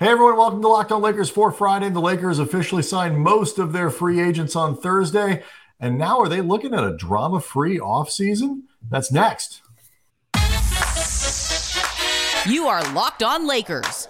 Hey 0.00 0.08
everyone, 0.08 0.36
welcome 0.36 0.60
to 0.60 0.66
Locked 0.66 0.90
On 0.90 1.00
Lakers 1.00 1.30
for 1.30 1.52
Friday. 1.52 1.88
The 1.88 2.00
Lakers 2.00 2.40
officially 2.40 2.82
signed 2.82 3.16
most 3.16 3.60
of 3.60 3.72
their 3.72 3.90
free 3.90 4.20
agents 4.20 4.56
on 4.56 4.76
Thursday, 4.76 5.44
and 5.78 5.96
now 5.96 6.18
are 6.18 6.28
they 6.28 6.40
looking 6.40 6.74
at 6.74 6.82
a 6.82 6.96
drama-free 6.96 7.78
offseason? 7.78 8.62
That's 8.90 9.12
next. 9.12 9.62
You 12.44 12.66
are 12.66 12.82
Locked 12.92 13.22
On 13.22 13.46
Lakers. 13.46 14.08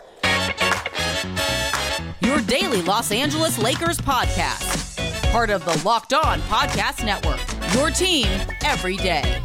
Your 2.21 2.41
daily 2.47 2.81
Los 2.81 3.13
Angeles 3.13 3.59
Lakers 3.59 3.99
podcast. 3.99 4.97
Part 5.33 5.51
of 5.51 5.67
the 5.67 5.83
Locked 5.85 6.15
On 6.15 6.41
Podcast 6.43 7.05
Network. 7.05 7.41
Your 7.75 7.91
team 7.91 8.27
every 8.65 8.97
day. 8.97 9.43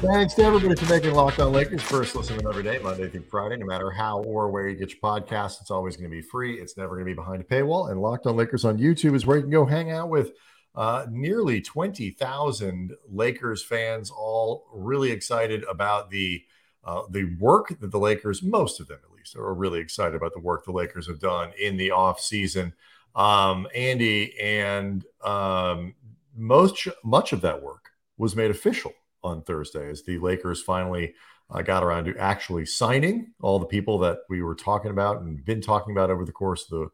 Thanks 0.00 0.32
to 0.34 0.44
everybody 0.44 0.74
for 0.76 0.90
making 0.90 1.12
Locked 1.12 1.40
On 1.40 1.52
Lakers 1.52 1.82
first 1.82 2.16
listen 2.16 2.40
every 2.48 2.62
day, 2.62 2.78
Monday 2.78 3.06
through 3.10 3.24
Friday. 3.24 3.58
No 3.58 3.66
matter 3.66 3.90
how 3.90 4.22
or 4.22 4.48
where 4.48 4.66
you 4.66 4.74
get 4.74 4.92
your 4.92 5.00
podcast, 5.00 5.60
it's 5.60 5.70
always 5.70 5.94
going 5.94 6.08
to 6.08 6.16
be 6.16 6.22
free. 6.22 6.58
It's 6.58 6.74
never 6.78 6.94
going 6.94 7.04
to 7.04 7.10
be 7.10 7.14
behind 7.14 7.42
a 7.42 7.44
paywall. 7.44 7.90
And 7.90 8.00
Locked 8.00 8.26
On 8.26 8.34
Lakers 8.34 8.64
on 8.64 8.78
YouTube 8.78 9.14
is 9.14 9.26
where 9.26 9.36
you 9.36 9.42
can 9.42 9.50
go 9.50 9.66
hang 9.66 9.90
out 9.90 10.08
with 10.08 10.32
uh, 10.74 11.04
nearly 11.10 11.60
20,000 11.60 12.96
Lakers 13.10 13.62
fans, 13.62 14.10
all 14.10 14.64
really 14.72 15.10
excited 15.10 15.64
about 15.64 16.08
the 16.08 16.44
uh, 16.82 17.02
the 17.10 17.36
work 17.38 17.78
that 17.78 17.90
the 17.90 17.98
Lakers, 17.98 18.42
most 18.42 18.80
of 18.80 18.88
them 18.88 19.00
at 19.04 19.14
least, 19.14 19.36
are 19.36 19.52
really 19.52 19.80
excited 19.80 20.14
about 20.14 20.32
the 20.32 20.40
work 20.40 20.64
the 20.64 20.72
Lakers 20.72 21.08
have 21.08 21.20
done 21.20 21.52
in 21.60 21.76
the 21.76 21.90
off 21.90 22.20
season. 22.20 22.72
Um, 23.14 23.68
Andy 23.74 24.40
and 24.40 25.04
um, 25.22 25.94
most 26.34 26.88
much 27.04 27.34
of 27.34 27.42
that 27.42 27.62
work 27.62 27.90
was 28.16 28.34
made 28.34 28.50
official 28.50 28.94
on 29.22 29.42
Thursday 29.42 29.88
as 29.90 30.02
the 30.02 30.18
Lakers 30.18 30.62
finally 30.62 31.14
uh, 31.50 31.62
got 31.62 31.82
around 31.82 32.04
to 32.04 32.16
actually 32.16 32.66
signing 32.66 33.32
all 33.40 33.58
the 33.58 33.66
people 33.66 33.98
that 33.98 34.18
we 34.28 34.42
were 34.42 34.54
talking 34.54 34.90
about 34.90 35.20
and 35.20 35.44
been 35.44 35.60
talking 35.60 35.92
about 35.92 36.10
over 36.10 36.24
the 36.24 36.32
course 36.32 36.70
of 36.70 36.70
the 36.70 36.90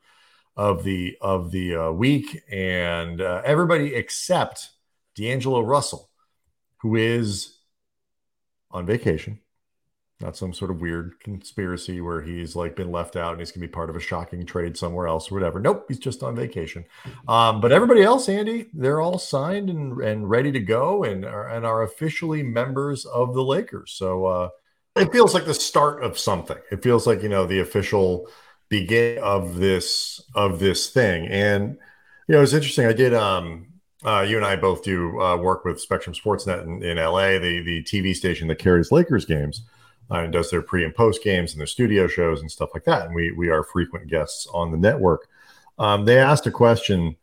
of 0.57 0.85
the 0.85 1.17
of 1.21 1.51
the 1.51 1.77
uh, 1.77 1.91
week, 1.91 2.43
and 2.51 3.21
uh, 3.21 3.43
everybody 3.45 3.95
except 3.95 4.71
D'Angelo 5.15 5.61
Russell, 5.61 6.09
who 6.79 6.97
is 6.97 7.59
on 8.71 8.87
vacation 8.87 9.39
not 10.21 10.37
some 10.37 10.55
sort 10.55 10.71
of 10.71 10.81
weird 10.81 11.21
conspiracy 11.21 12.01
where 12.01 12.23
he's 12.23 12.57
like 12.57 12.75
been 12.75 12.91
left 12.91 13.17
out 13.17 13.33
and 13.33 13.41
he's 13.41 13.53
gonna 13.53 13.67
be 13.67 13.71
part 13.71 13.91
of 13.91 13.97
a 13.97 14.01
shocking 14.01 14.47
trade 14.47 14.77
somewhere 14.77 15.07
else 15.07 15.31
or 15.31 15.35
whatever. 15.35 15.61
Nope, 15.61 15.85
he's 15.89 15.99
just 15.99 16.23
on 16.23 16.35
vacation. 16.35 16.85
Um, 17.29 17.61
but 17.61 17.71
everybody 17.71 18.03
else, 18.03 18.29
Andy, 18.29 18.69
they're 18.73 19.01
all 19.01 19.19
signed 19.19 19.69
and, 19.69 20.01
and 20.01 20.31
ready 20.31 20.51
to 20.53 20.61
go 20.61 21.05
and 21.05 21.25
are, 21.25 21.49
and 21.49 21.67
are 21.67 21.83
officially 21.83 22.43
members 22.43 23.05
of 23.05 23.35
the 23.35 23.45
Lakers. 23.45 23.93
So 23.93 24.25
uh, 24.25 24.49
it 24.97 25.13
feels 25.13 25.35
like 25.35 25.45
the 25.45 25.55
start 25.55 26.03
of 26.03 26.19
something. 26.19 26.59
It 26.71 26.83
feels 26.83 27.07
like 27.07 27.23
you 27.23 27.29
know 27.29 27.45
the 27.45 27.61
official 27.61 28.29
begin 28.71 29.19
of 29.19 29.57
this 29.57 30.23
of 30.35 30.59
this 30.59 30.89
thing. 30.89 31.29
And 31.29 31.77
you 32.27 32.35
know, 32.35 32.43
it's 32.43 32.55
interesting. 32.55 32.87
I 32.87 32.95
did 32.95 33.13
um 33.13 33.67
uh, 34.05 34.21
you 34.21 34.37
and 34.37 34.47
I 34.47 34.57
both 34.57 34.83
do 34.85 35.21
uh, 35.21 35.37
work 35.37 35.65
with 35.65 35.81
Spectrum 35.81 36.15
Sportsnet 36.15 36.63
in, 36.65 36.83
in 36.83 36.97
LA, 36.97 37.39
the 37.39 37.63
the 37.63 37.83
TV 37.83 38.15
station 38.15 38.49
that 38.49 38.59
carries 38.59 38.91
Lakers 38.91 39.27
games 39.27 39.63
uh, 40.11 40.17
and 40.17 40.33
does 40.33 40.51
their 40.51 40.63
pre 40.63 40.85
and 40.85 40.95
post 40.95 41.23
games 41.23 41.53
and 41.53 41.61
their 41.61 41.67
studio 41.67 42.07
shows 42.07 42.41
and 42.41 42.51
stuff 42.51 42.71
like 42.75 42.85
that. 42.85 43.07
And 43.07 43.15
we 43.15 43.33
we 43.33 43.49
are 43.49 43.63
frequent 43.63 44.09
guests 44.09 44.47
on 44.53 44.71
the 44.71 44.77
network. 44.77 45.29
Um, 45.79 46.05
they 46.05 46.19
asked 46.19 46.47
a 46.47 46.51
question 46.51 47.17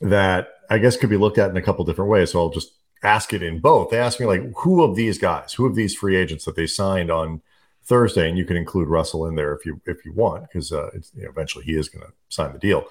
that 0.00 0.48
I 0.70 0.78
guess 0.78 0.96
could 0.96 1.10
be 1.10 1.16
looked 1.16 1.38
at 1.38 1.50
in 1.50 1.56
a 1.56 1.62
couple 1.62 1.84
different 1.84 2.10
ways. 2.10 2.32
So 2.32 2.40
I'll 2.40 2.50
just 2.50 2.72
ask 3.02 3.32
it 3.32 3.42
in 3.42 3.60
both. 3.60 3.90
They 3.90 3.98
asked 3.98 4.20
me 4.20 4.26
like, 4.26 4.42
who 4.56 4.82
of 4.82 4.96
these 4.96 5.18
guys, 5.18 5.52
who 5.52 5.66
of 5.66 5.74
these 5.74 5.94
free 5.94 6.16
agents 6.16 6.44
that 6.44 6.56
they 6.56 6.66
signed 6.66 7.10
on 7.10 7.40
Thursday, 7.84 8.28
and 8.28 8.36
you 8.36 8.44
can 8.44 8.56
include 8.56 8.88
Russell 8.88 9.26
in 9.26 9.34
there 9.34 9.54
if 9.54 9.64
you 9.64 9.80
if 9.86 10.04
you 10.04 10.12
want, 10.12 10.42
because 10.42 10.72
uh, 10.72 10.90
you 11.14 11.22
know, 11.24 11.30
eventually 11.30 11.64
he 11.64 11.74
is 11.74 11.88
going 11.88 12.06
to 12.06 12.12
sign 12.28 12.52
the 12.52 12.58
deal, 12.58 12.84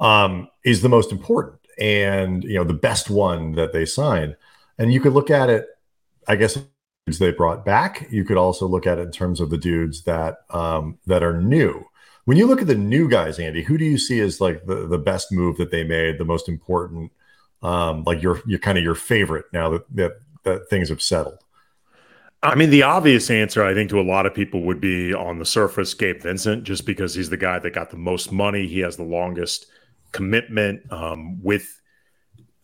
um, 0.00 0.48
is 0.64 0.82
the 0.82 0.88
most 0.88 1.12
important 1.12 1.60
and 1.78 2.44
you 2.44 2.54
know 2.54 2.64
the 2.64 2.74
best 2.74 3.10
one 3.10 3.52
that 3.52 3.72
they 3.72 3.86
signed. 3.86 4.36
And 4.78 4.92
you 4.92 5.00
could 5.00 5.12
look 5.12 5.30
at 5.30 5.50
it, 5.50 5.66
I 6.26 6.36
guess, 6.36 6.58
they 7.06 7.32
brought 7.32 7.64
back. 7.64 8.06
You 8.10 8.24
could 8.24 8.36
also 8.36 8.66
look 8.66 8.86
at 8.86 8.98
it 8.98 9.02
in 9.02 9.12
terms 9.12 9.40
of 9.40 9.50
the 9.50 9.58
dudes 9.58 10.02
that 10.04 10.38
um, 10.50 10.98
that 11.06 11.22
are 11.22 11.40
new. 11.40 11.84
When 12.24 12.36
you 12.36 12.46
look 12.46 12.60
at 12.60 12.66
the 12.66 12.74
new 12.74 13.08
guys, 13.08 13.38
Andy, 13.38 13.62
who 13.62 13.78
do 13.78 13.84
you 13.84 13.98
see 13.98 14.20
as 14.20 14.40
like 14.40 14.66
the, 14.66 14.86
the 14.86 14.98
best 14.98 15.32
move 15.32 15.56
that 15.56 15.70
they 15.70 15.82
made, 15.82 16.18
the 16.18 16.24
most 16.24 16.48
important, 16.48 17.10
um, 17.62 18.04
like 18.04 18.22
your 18.22 18.40
your 18.46 18.58
kind 18.58 18.78
of 18.78 18.84
your 18.84 18.94
favorite 18.94 19.46
now 19.52 19.70
that, 19.70 19.96
that 19.96 20.12
that 20.44 20.68
things 20.68 20.88
have 20.88 21.02
settled? 21.02 21.38
I 22.42 22.54
mean, 22.54 22.70
the 22.70 22.84
obvious 22.84 23.28
answer, 23.30 23.62
I 23.62 23.74
think, 23.74 23.90
to 23.90 24.00
a 24.00 24.02
lot 24.02 24.24
of 24.24 24.32
people 24.32 24.62
would 24.62 24.80
be 24.80 25.12
on 25.12 25.38
the 25.38 25.44
surface, 25.44 25.92
Gabe 25.92 26.22
Vincent, 26.22 26.64
just 26.64 26.86
because 26.86 27.14
he's 27.14 27.28
the 27.28 27.36
guy 27.36 27.58
that 27.58 27.74
got 27.74 27.90
the 27.90 27.98
most 27.98 28.32
money. 28.32 28.66
He 28.66 28.78
has 28.80 28.96
the 28.96 29.02
longest 29.02 29.66
commitment 30.12 30.90
um, 30.90 31.42
with 31.42 31.80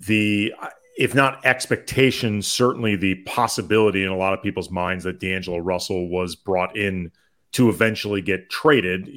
the 0.01 0.55
if 0.97 1.15
not 1.15 1.45
expectation, 1.45 2.41
certainly 2.41 2.97
the 2.97 3.17
possibility 3.27 4.03
in 4.03 4.09
a 4.09 4.17
lot 4.17 4.33
of 4.33 4.43
people's 4.43 4.71
minds 4.71 5.05
that 5.05 5.21
D'Angelo 5.21 5.59
Russell 5.59 6.09
was 6.09 6.35
brought 6.35 6.77
in 6.77 7.13
to 7.53 7.69
eventually 7.69 8.23
get 8.23 8.51
traded. 8.51 9.09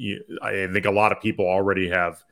I 0.42 0.68
think 0.72 0.84
a 0.84 0.90
lot 0.90 1.12
of 1.12 1.20
people 1.20 1.46
already 1.46 1.88
have 1.88 2.22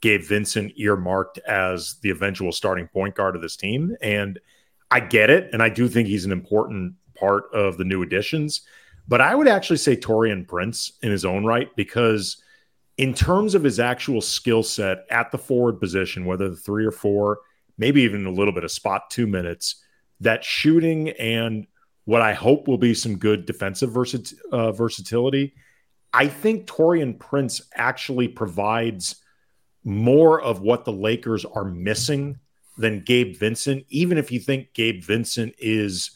Gabe 0.00 0.22
Vincent 0.22 0.72
earmarked 0.76 1.38
as 1.38 1.96
the 2.02 2.10
eventual 2.10 2.52
starting 2.52 2.86
point 2.86 3.14
guard 3.14 3.34
of 3.34 3.42
this 3.42 3.56
team. 3.56 3.96
And 4.00 4.38
I 4.90 5.00
get 5.00 5.30
it. 5.30 5.50
And 5.52 5.62
I 5.62 5.68
do 5.68 5.88
think 5.88 6.08
he's 6.08 6.24
an 6.24 6.32
important 6.32 6.94
part 7.18 7.44
of 7.52 7.78
the 7.78 7.84
new 7.84 8.02
additions. 8.02 8.62
But 9.08 9.20
I 9.20 9.34
would 9.34 9.48
actually 9.48 9.78
say 9.78 9.96
Taurean 9.96 10.46
Prince 10.46 10.92
in 11.02 11.10
his 11.10 11.24
own 11.24 11.44
right, 11.44 11.74
because 11.76 12.42
in 12.98 13.14
terms 13.14 13.54
of 13.54 13.64
his 13.64 13.80
actual 13.80 14.20
skill 14.20 14.62
set 14.62 15.06
at 15.10 15.30
the 15.30 15.38
forward 15.38 15.80
position, 15.80 16.26
whether 16.26 16.50
the 16.50 16.56
three 16.56 16.84
or 16.84 16.92
four, 16.92 17.40
maybe 17.78 18.02
even 18.02 18.26
a 18.26 18.30
little 18.30 18.52
bit 18.52 18.64
of 18.64 18.70
spot 18.70 19.10
two 19.10 19.26
minutes, 19.26 19.82
that 20.20 20.44
shooting 20.44 21.10
and 21.10 21.66
what 22.04 22.22
I 22.22 22.32
hope 22.32 22.66
will 22.66 22.78
be 22.78 22.94
some 22.94 23.18
good 23.18 23.46
defensive 23.46 23.96
uh, 24.50 24.72
versatility. 24.72 25.54
I 26.12 26.26
think 26.28 26.66
Taurean 26.66 27.18
Prince 27.18 27.62
actually 27.74 28.28
provides 28.28 29.16
more 29.84 30.40
of 30.40 30.60
what 30.60 30.84
the 30.84 30.92
Lakers 30.92 31.44
are 31.44 31.64
missing 31.64 32.38
than 32.78 33.00
Gabe 33.00 33.36
Vincent, 33.36 33.84
even 33.90 34.18
if 34.18 34.32
you 34.32 34.40
think 34.40 34.72
Gabe 34.72 35.02
Vincent 35.02 35.54
is 35.58 36.12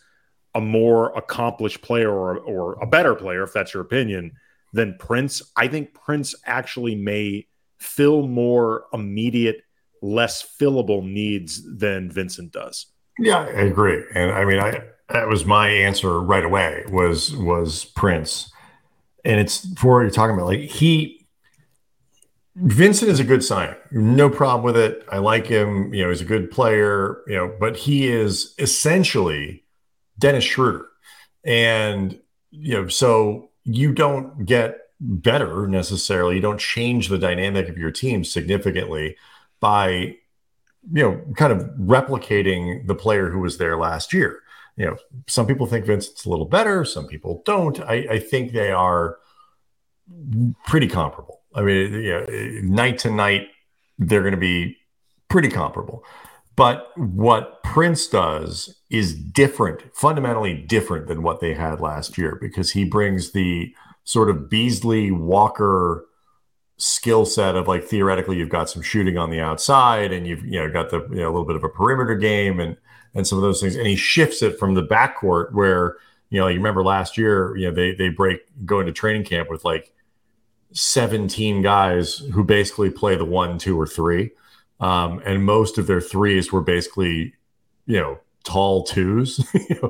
a 0.54 0.60
more 0.60 1.16
accomplished 1.16 1.82
player 1.82 2.10
or, 2.10 2.38
or 2.38 2.74
a 2.82 2.86
better 2.86 3.14
player, 3.14 3.42
if 3.42 3.52
that's 3.52 3.74
your 3.74 3.82
opinion, 3.82 4.32
than 4.72 4.96
Prince. 4.98 5.42
I 5.56 5.68
think 5.68 5.94
Prince 5.94 6.34
actually 6.46 6.94
may 6.94 7.46
fill 7.78 8.26
more 8.26 8.84
immediate 8.92 9.62
less 10.02 10.42
fillable 10.42 11.02
needs 11.02 11.62
than 11.78 12.10
Vincent 12.10 12.52
does. 12.52 12.86
Yeah, 13.18 13.40
I 13.40 13.62
agree. 13.62 14.02
And 14.14 14.30
I 14.32 14.44
mean, 14.44 14.58
I 14.58 14.82
that 15.08 15.28
was 15.28 15.44
my 15.44 15.68
answer 15.68 16.20
right 16.20 16.44
away 16.44 16.84
was 16.90 17.34
was 17.36 17.84
Prince. 17.84 18.52
And 19.24 19.40
it's 19.40 19.72
for 19.78 20.02
you're 20.02 20.10
talking 20.10 20.34
about 20.34 20.46
like 20.46 20.60
he 20.60 21.22
Vincent 22.56 23.10
is 23.10 23.20
a 23.20 23.24
good 23.24 23.42
sign. 23.42 23.74
No 23.90 24.28
problem 24.28 24.64
with 24.64 24.76
it. 24.76 25.04
I 25.10 25.18
like 25.18 25.46
him. 25.46 25.94
You 25.94 26.04
know, 26.04 26.10
he's 26.10 26.20
a 26.20 26.26
good 26.26 26.50
player, 26.50 27.22
you 27.26 27.34
know, 27.34 27.54
but 27.58 27.76
he 27.76 28.08
is 28.08 28.54
essentially 28.58 29.64
Dennis 30.19 30.44
Schroeder. 30.44 30.86
And, 31.44 32.19
you 32.50 32.74
know, 32.74 32.88
so 32.88 33.50
you 33.64 33.92
don't 33.92 34.44
get 34.44 34.78
better 35.00 35.66
necessarily. 35.66 36.36
You 36.36 36.42
don't 36.42 36.60
change 36.60 37.08
the 37.08 37.19
dynamic 37.19 37.69
of 37.69 37.78
your 37.78 37.90
team 37.90 38.22
significantly 38.22 39.16
by 39.62 40.16
you 40.92 41.02
know 41.02 41.22
kind 41.36 41.52
of 41.52 41.60
replicating 41.78 42.86
the 42.86 42.94
player 42.94 43.30
who 43.30 43.38
was 43.38 43.56
there 43.56 43.78
last 43.78 44.12
year. 44.12 44.40
You 44.76 44.86
know 44.86 44.96
some 45.26 45.46
people 45.46 45.66
think 45.66 45.86
vincent's 45.86 46.26
a 46.26 46.30
little 46.30 46.44
better 46.44 46.84
some 46.84 47.06
people 47.06 47.42
don't. 47.46 47.81
I, 47.81 48.06
I 48.10 48.19
think 48.19 48.52
they 48.52 48.70
are 48.70 49.16
pretty 50.66 50.88
comparable. 50.88 51.40
I 51.54 51.62
mean 51.62 51.94
you 51.94 52.10
know, 52.10 52.26
night 52.75 52.98
to 52.98 53.10
night 53.10 53.48
they're 53.98 54.22
going 54.22 54.32
to 54.32 54.37
be 54.38 54.76
pretty 55.31 55.48
comparable. 55.48 56.04
But 56.56 56.88
what 56.96 57.62
prince 57.62 58.06
does 58.06 58.78
is 58.90 59.14
different 59.14 59.82
fundamentally 59.94 60.54
different 60.54 61.06
than 61.06 61.22
what 61.22 61.40
they 61.40 61.54
had 61.54 61.81
last 61.81 62.19
year 62.19 62.37
because 62.40 62.72
he 62.72 62.84
brings 62.84 63.32
the 63.32 63.75
sort 64.04 64.28
of 64.28 64.50
beasley 64.50 65.10
walker 65.10 66.04
skill 66.82 67.25
set 67.25 67.55
of 67.55 67.69
like 67.69 67.84
theoretically 67.84 68.37
you've 68.37 68.49
got 68.49 68.69
some 68.69 68.82
shooting 68.82 69.17
on 69.17 69.31
the 69.31 69.38
outside 69.38 70.12
and 70.12 70.26
you've 70.26 70.44
you 70.44 70.58
know 70.58 70.69
got 70.69 70.90
the 70.90 70.99
you 71.11 71.20
know 71.20 71.26
a 71.29 71.31
little 71.31 71.44
bit 71.44 71.55
of 71.55 71.62
a 71.62 71.69
perimeter 71.69 72.17
game 72.17 72.58
and 72.58 72.76
and 73.14 73.25
some 73.25 73.38
of 73.38 73.43
those 73.43 73.61
things 73.61 73.76
and 73.76 73.87
he 73.87 73.94
shifts 73.94 74.43
it 74.43 74.58
from 74.58 74.75
the 74.75 74.82
backcourt 74.82 75.52
where 75.52 75.96
you 76.31 76.40
know 76.40 76.49
you 76.49 76.56
remember 76.56 76.82
last 76.82 77.17
year 77.17 77.56
you 77.56 77.69
know 77.69 77.73
they 77.73 77.94
they 77.94 78.08
break 78.08 78.40
go 78.67 78.81
into 78.81 78.90
training 78.90 79.23
camp 79.23 79.49
with 79.49 79.64
like 79.64 79.94
17 80.73 81.62
guys 81.62 82.17
who 82.32 82.43
basically 82.43 82.90
play 82.90 83.14
the 83.14 83.25
one 83.25 83.58
two 83.58 83.81
or 83.81 83.87
three 83.87 84.32
um, 84.81 85.23
and 85.25 85.44
most 85.44 85.78
of 85.78 85.87
their 85.87 86.00
threes 86.00 86.50
were 86.50 86.62
basically 86.62 87.32
you 87.87 88.00
know 88.00 88.19
tall 88.43 88.82
twos. 88.82 89.40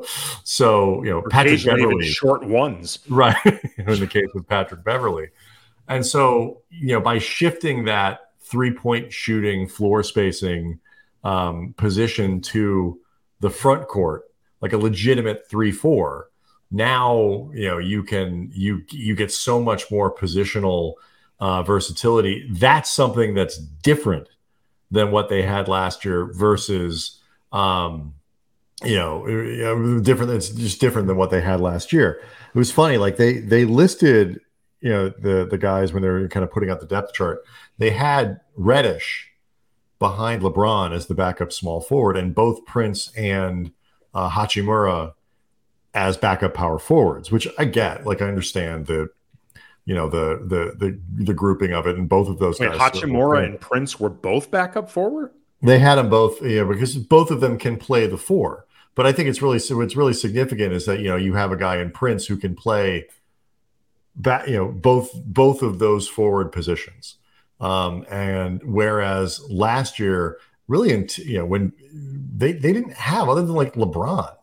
so 0.44 1.02
you 1.04 1.10
know, 1.10 1.22
Patrick 1.22 1.64
Beverley, 1.64 2.06
short 2.06 2.44
ones, 2.44 2.98
right? 3.08 3.36
in 3.78 3.98
the 3.98 4.06
case 4.06 4.28
with 4.34 4.46
Patrick 4.46 4.84
Beverley, 4.84 5.28
and 5.88 6.04
so 6.04 6.62
you 6.70 6.88
know, 6.88 7.00
by 7.00 7.18
shifting 7.18 7.84
that 7.84 8.30
three 8.40 8.72
point 8.72 9.12
shooting 9.12 9.68
floor 9.68 10.02
spacing 10.02 10.80
um, 11.24 11.74
position 11.76 12.40
to 12.40 13.00
the 13.40 13.50
front 13.50 13.88
court, 13.88 14.24
like 14.60 14.72
a 14.72 14.78
legitimate 14.78 15.48
three 15.48 15.72
four. 15.72 16.28
Now 16.70 17.50
you 17.52 17.68
know 17.68 17.78
you 17.78 18.02
can 18.02 18.50
you 18.52 18.82
you 18.90 19.14
get 19.14 19.30
so 19.32 19.60
much 19.60 19.90
more 19.90 20.14
positional 20.14 20.94
uh, 21.40 21.62
versatility. 21.62 22.48
That's 22.50 22.90
something 22.90 23.34
that's 23.34 23.58
different 23.58 24.28
than 24.90 25.10
what 25.10 25.28
they 25.28 25.42
had 25.42 25.68
last 25.68 26.04
year 26.04 26.26
versus 26.32 27.18
um, 27.52 28.14
you 28.84 28.96
know 28.96 30.00
different. 30.00 30.32
It's 30.32 30.50
just 30.50 30.80
different 30.80 31.08
than 31.08 31.16
what 31.16 31.30
they 31.30 31.40
had 31.40 31.60
last 31.60 31.92
year. 31.92 32.20
It 32.54 32.58
was 32.58 32.70
funny, 32.70 32.98
like 32.98 33.16
they 33.16 33.38
they 33.38 33.64
listed 33.64 34.40
you 34.82 34.90
know 34.90 35.08
the 35.08 35.46
the 35.48 35.58
guys 35.58 35.92
when 35.92 36.02
they 36.02 36.08
were 36.08 36.28
kind 36.28 36.44
of 36.44 36.50
putting 36.50 36.70
out 36.70 36.80
the 36.80 36.86
depth 36.86 37.14
chart. 37.14 37.42
They 37.78 37.90
had 37.90 38.40
Reddish 38.56 39.30
behind 39.98 40.42
LeBron 40.42 40.94
as 40.94 41.06
the 41.06 41.14
backup 41.14 41.52
small 41.52 41.80
forward, 41.80 42.16
and 42.16 42.34
both 42.34 42.66
Prince 42.66 43.12
and 43.16 43.72
uh, 44.12 44.28
Hachimura 44.28 45.14
as 45.94 46.16
backup 46.16 46.54
power 46.54 46.78
forwards, 46.78 47.30
which 47.30 47.46
I 47.58 47.64
get. 47.64 48.06
Like 48.06 48.20
I 48.20 48.26
understand 48.26 48.86
the, 48.86 49.08
you 49.84 49.94
know, 49.94 50.08
the 50.08 50.42
the 50.44 50.74
the 50.76 51.00
the 51.24 51.34
grouping 51.34 51.72
of 51.72 51.86
it, 51.86 51.96
and 51.96 52.08
both 52.08 52.28
of 52.28 52.38
those 52.38 52.58
Wait, 52.58 52.72
guys. 52.72 52.78
Hachimura 52.92 53.44
and 53.44 53.60
Prince 53.60 54.00
were 54.00 54.10
both 54.10 54.50
backup 54.50 54.90
forward. 54.90 55.32
They 55.62 55.78
had 55.78 55.94
them 55.94 56.10
both, 56.10 56.42
yeah, 56.42 56.64
because 56.64 56.96
both 56.96 57.30
of 57.30 57.40
them 57.40 57.56
can 57.56 57.76
play 57.76 58.08
the 58.08 58.18
four. 58.18 58.66
But 58.94 59.06
I 59.06 59.12
think 59.12 59.28
it's 59.28 59.40
really 59.40 59.58
so. 59.58 59.76
What's 59.76 59.96
really 59.96 60.12
significant 60.12 60.72
is 60.72 60.86
that 60.86 60.98
you 60.98 61.08
know 61.08 61.16
you 61.16 61.34
have 61.34 61.52
a 61.52 61.56
guy 61.56 61.76
in 61.76 61.90
Prince 61.90 62.26
who 62.26 62.36
can 62.36 62.54
play, 62.54 63.06
back, 64.16 64.46
you 64.46 64.56
know, 64.56 64.68
both 64.68 65.10
both 65.24 65.62
of 65.62 65.78
those 65.78 66.08
forward 66.08 66.52
positions. 66.52 67.16
Um, 67.60 68.04
and 68.10 68.60
whereas 68.64 69.40
last 69.48 69.98
year, 69.98 70.38
really, 70.66 70.92
in, 70.92 71.08
you 71.18 71.38
know, 71.38 71.46
when 71.46 71.72
they 71.92 72.52
they 72.52 72.72
didn't 72.72 72.94
have 72.94 73.28
other 73.28 73.42
than 73.42 73.54
like 73.54 73.74
LeBron. 73.74 74.30
I'm 74.30 74.36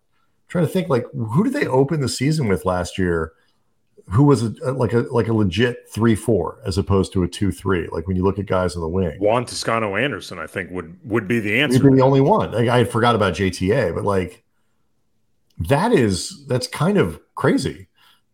trying 0.47 0.65
to 0.65 0.71
think 0.71 0.89
like 0.89 1.05
who 1.13 1.43
did 1.43 1.53
they 1.53 1.67
open 1.67 2.01
the 2.01 2.09
season 2.09 2.47
with 2.47 2.65
last 2.65 2.97
year? 2.97 3.33
Who 4.11 4.23
was 4.23 4.41
a, 4.41 4.71
like 4.71 4.93
a 4.93 5.01
like 5.11 5.27
a 5.27 5.33
legit 5.33 5.87
three 5.89 6.15
four 6.15 6.59
as 6.65 6.77
opposed 6.79 7.13
to 7.13 7.23
a 7.23 7.27
two 7.27 7.51
three? 7.51 7.87
Like 7.91 8.07
when 8.07 8.15
you 8.15 8.23
look 8.23 8.39
at 8.39 8.47
guys 8.47 8.75
on 8.75 8.81
the 8.81 8.87
wing, 8.87 9.19
Juan 9.19 9.45
Toscano 9.45 9.95
Anderson, 9.95 10.39
I 10.39 10.47
think 10.47 10.71
would 10.71 10.97
would 11.03 11.27
be 11.27 11.39
the 11.39 11.59
answer. 11.59 11.77
He'd 11.77 11.89
be 11.89 11.97
the 11.97 12.03
only 12.03 12.21
one. 12.21 12.51
Like, 12.51 12.69
I 12.69 12.79
had 12.79 12.89
forgot 12.89 13.13
about 13.13 13.33
JTA, 13.33 13.93
but 13.93 14.05
like 14.05 14.43
that 15.59 15.91
is 15.91 16.47
that's 16.47 16.67
kind 16.67 16.97
of 16.97 17.19
crazy 17.35 17.88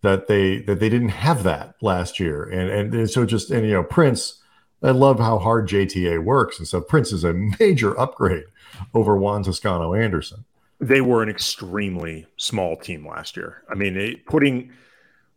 that 0.05 0.27
they 0.27 0.59
that 0.61 0.79
they 0.79 0.89
didn't 0.89 1.09
have 1.09 1.43
that 1.43 1.75
last 1.81 2.19
year, 2.19 2.43
and 2.43 2.93
and 2.93 3.09
so 3.09 3.25
just 3.25 3.51
and 3.51 3.65
you 3.65 3.73
know 3.73 3.83
Prince 3.83 4.41
I 4.85 4.91
love 4.91 5.19
how 5.19 5.39
hard 5.39 5.67
JTA 5.67 6.23
works. 6.23 6.59
And 6.59 6.67
so 6.67 6.79
Prince 6.79 7.11
is 7.11 7.23
a 7.23 7.33
major 7.59 7.99
upgrade 7.99 8.45
over 8.93 9.17
Juan 9.17 9.43
Toscano 9.43 9.93
Anderson. 9.93 10.45
They 10.79 11.01
were 11.01 11.23
an 11.23 11.29
extremely 11.29 12.27
small 12.37 12.75
team 12.75 13.07
last 13.07 13.37
year. 13.37 13.63
I 13.69 13.75
mean, 13.75 13.97
it, 13.97 14.25
putting 14.25 14.71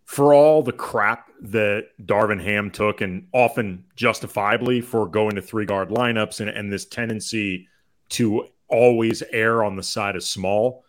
for 0.05 0.35
all 0.35 0.63
the 0.63 0.73
crap 0.73 1.31
that 1.41 1.89
Darvin 2.05 2.43
Ham 2.43 2.71
took, 2.71 3.01
and 3.01 3.29
often 3.33 3.85
justifiably 3.95 4.81
for 4.81 5.07
going 5.07 5.37
to 5.37 5.43
three 5.43 5.65
guard 5.65 5.91
lineups 5.91 6.41
and, 6.41 6.51
and 6.51 6.73
this 6.73 6.85
tendency 6.85 7.69
to 8.11 8.47
always 8.69 9.23
err 9.33 9.63
on 9.63 9.77
the 9.77 9.83
side 9.83 10.17
of 10.17 10.25
small, 10.25 10.85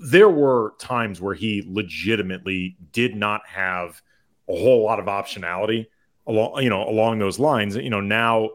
there 0.00 0.28
were 0.28 0.74
times 0.78 1.20
where 1.20 1.34
he 1.34 1.64
legitimately 1.66 2.76
did 2.92 3.14
not 3.14 3.46
have 3.46 4.02
a 4.48 4.52
whole 4.52 4.82
lot 4.82 4.98
of 4.98 5.06
optionality 5.06 5.86
along 6.26 6.62
you 6.62 6.70
know 6.70 6.88
along 6.88 7.18
those 7.18 7.38
lines. 7.38 7.76
You 7.76 7.90
know 7.90 8.00
now, 8.00 8.50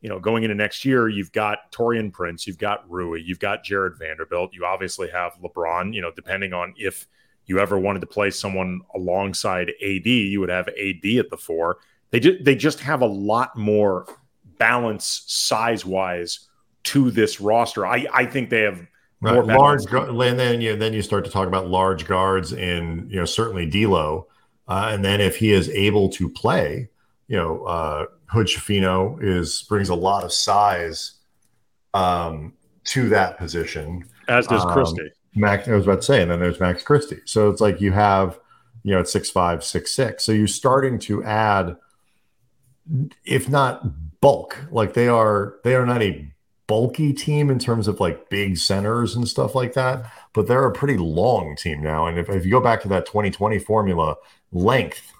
you 0.00 0.08
know 0.08 0.18
going 0.18 0.44
into 0.44 0.54
next 0.54 0.84
year, 0.84 1.08
you've 1.08 1.32
got 1.32 1.70
Taurean 1.72 2.12
Prince, 2.12 2.46
you've 2.46 2.58
got 2.58 2.88
Rui, 2.90 3.20
you've 3.20 3.40
got 3.40 3.64
Jared 3.64 3.98
Vanderbilt, 3.98 4.54
you 4.54 4.64
obviously 4.64 5.08
have 5.10 5.34
LeBron. 5.42 5.94
You 5.94 6.02
know 6.02 6.12
depending 6.14 6.52
on 6.52 6.74
if 6.76 7.06
you 7.46 7.58
ever 7.58 7.78
wanted 7.78 8.00
to 8.00 8.06
play 8.06 8.30
someone 8.30 8.80
alongside 8.94 9.70
AD, 9.82 10.06
you 10.06 10.40
would 10.40 10.50
have 10.50 10.68
AD 10.68 11.04
at 11.18 11.30
the 11.30 11.38
four. 11.38 11.78
They 12.10 12.20
just 12.20 12.44
they 12.44 12.54
just 12.54 12.80
have 12.80 13.02
a 13.02 13.06
lot 13.06 13.56
more 13.56 14.06
balance 14.58 15.24
size 15.26 15.84
wise 15.84 16.48
to 16.84 17.10
this 17.10 17.40
roster. 17.40 17.86
I 17.86 18.06
I 18.12 18.26
think 18.26 18.50
they 18.50 18.62
have 18.62 18.86
right. 19.20 19.44
large 19.44 19.84
and 19.86 20.38
then 20.38 20.60
you 20.60 20.76
then 20.76 20.92
you 20.92 21.02
start 21.02 21.24
to 21.24 21.30
talk 21.30 21.48
about 21.48 21.68
large 21.68 22.06
guards 22.06 22.52
and 22.52 23.10
you 23.10 23.18
know 23.18 23.24
certainly 23.24 23.66
D'Lo, 23.66 24.26
uh, 24.68 24.90
and 24.92 25.04
then 25.04 25.20
if 25.20 25.36
he 25.36 25.52
is 25.52 25.68
able 25.70 26.08
to 26.10 26.28
play, 26.28 26.88
you 27.26 27.36
know, 27.36 27.64
uh, 27.64 28.06
Hood 28.26 28.46
Schifino 28.46 29.22
is 29.22 29.62
brings 29.68 29.88
a 29.88 29.94
lot 29.94 30.24
of 30.24 30.32
size 30.32 31.12
um, 31.94 32.52
to 32.84 33.08
that 33.08 33.38
position. 33.38 34.04
As 34.28 34.46
does 34.46 34.64
um, 34.64 34.72
Christie. 34.72 35.10
Max, 35.34 35.68
I 35.68 35.74
was 35.74 35.84
about 35.84 36.00
to 36.00 36.02
say, 36.02 36.22
and 36.22 36.30
then 36.30 36.40
there's 36.40 36.60
Max 36.60 36.82
Christie. 36.82 37.20
So 37.24 37.50
it's 37.50 37.60
like 37.60 37.80
you 37.80 37.92
have, 37.92 38.38
you 38.82 38.92
know, 38.92 39.00
at 39.00 39.08
six 39.08 39.30
five, 39.30 39.62
six 39.64 39.92
six. 39.92 40.24
So 40.24 40.32
you're 40.32 40.46
starting 40.46 40.98
to 41.00 41.22
add, 41.22 41.76
if 43.24 43.48
not 43.48 44.20
bulk, 44.20 44.58
like 44.70 44.94
they 44.94 45.08
are, 45.08 45.56
they 45.64 45.74
are 45.74 45.86
not 45.86 46.02
a 46.02 46.30
bulky 46.68 47.12
team 47.12 47.50
in 47.50 47.58
terms 47.58 47.88
of 47.88 47.98
like 47.98 48.30
big 48.30 48.56
centers 48.56 49.16
and 49.16 49.26
stuff 49.26 49.56
like 49.56 49.72
that, 49.72 50.04
but 50.32 50.46
they're 50.46 50.66
a 50.66 50.72
pretty 50.72 50.96
long 50.96 51.56
team 51.56 51.82
now. 51.82 52.06
And 52.06 52.16
if, 52.18 52.28
if 52.28 52.44
you 52.44 52.52
go 52.52 52.60
back 52.60 52.80
to 52.82 52.88
that 52.88 53.06
2020 53.06 53.58
formula, 53.58 54.14
length 54.52 55.12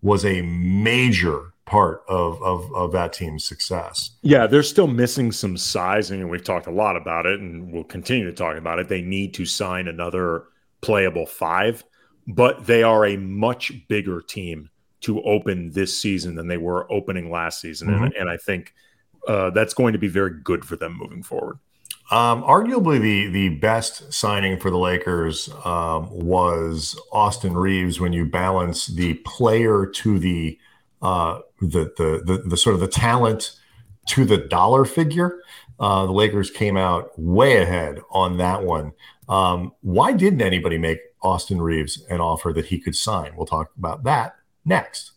was 0.00 0.24
a 0.24 0.40
major 0.42 1.52
part 1.64 2.02
of, 2.08 2.42
of 2.42 2.72
of 2.74 2.92
that 2.92 3.12
team's 3.12 3.44
success. 3.44 4.10
Yeah, 4.22 4.46
they're 4.46 4.62
still 4.62 4.86
missing 4.86 5.32
some 5.32 5.56
sizing, 5.56 6.20
and 6.20 6.30
we've 6.30 6.44
talked 6.44 6.66
a 6.66 6.72
lot 6.72 6.96
about 6.96 7.26
it, 7.26 7.40
and 7.40 7.72
we'll 7.72 7.84
continue 7.84 8.26
to 8.26 8.32
talk 8.32 8.56
about 8.56 8.78
it. 8.78 8.88
They 8.88 9.02
need 9.02 9.34
to 9.34 9.46
sign 9.46 9.88
another 9.88 10.44
playable 10.80 11.26
five, 11.26 11.84
but 12.26 12.66
they 12.66 12.82
are 12.82 13.06
a 13.06 13.16
much 13.16 13.72
bigger 13.88 14.20
team 14.20 14.70
to 15.02 15.22
open 15.22 15.70
this 15.70 15.98
season 15.98 16.34
than 16.34 16.46
they 16.46 16.56
were 16.56 16.90
opening 16.92 17.30
last 17.30 17.60
season, 17.60 17.88
mm-hmm. 17.88 18.04
and, 18.04 18.14
and, 18.14 18.30
I 18.30 18.36
think 18.36 18.74
uh, 19.28 19.50
that's 19.50 19.74
going 19.74 19.92
to 19.92 19.98
be 19.98 20.08
very 20.08 20.32
good 20.42 20.64
for 20.64 20.76
them 20.76 20.96
moving 20.96 21.22
forward. 21.22 21.58
Um, 22.10 22.42
arguably, 22.42 23.00
the 23.00 23.28
the 23.28 23.48
best 23.50 24.12
signing 24.12 24.58
for 24.58 24.70
the 24.70 24.78
Lakers 24.78 25.48
um, 25.64 26.10
was 26.10 26.98
Austin 27.12 27.56
Reaves. 27.56 28.00
When 28.00 28.12
you 28.12 28.26
balance 28.26 28.86
the 28.86 29.14
player 29.24 29.86
to 29.86 30.18
the 30.18 30.58
uh, 31.00 31.40
the, 31.60 31.92
the, 31.96 32.22
the 32.24 32.42
the 32.46 32.56
sort 32.56 32.74
of 32.74 32.80
the 32.80 32.88
talent 32.88 33.58
to 34.08 34.24
the 34.24 34.38
dollar 34.38 34.84
figure. 34.84 35.40
Uh, 35.80 36.06
the 36.06 36.12
Lakers 36.12 36.50
came 36.50 36.76
out 36.76 37.10
way 37.18 37.60
ahead 37.60 38.00
on 38.10 38.36
that 38.36 38.62
one. 38.62 38.92
Um, 39.28 39.72
why 39.80 40.12
didn't 40.12 40.42
anybody 40.42 40.78
make 40.78 40.98
Austin 41.22 41.60
Reaves 41.60 42.04
an 42.08 42.20
offer 42.20 42.52
that 42.52 42.66
he 42.66 42.78
could 42.78 42.94
sign? 42.94 43.34
We'll 43.36 43.46
talk 43.46 43.70
about 43.76 44.04
that 44.04 44.36
next. 44.64 45.12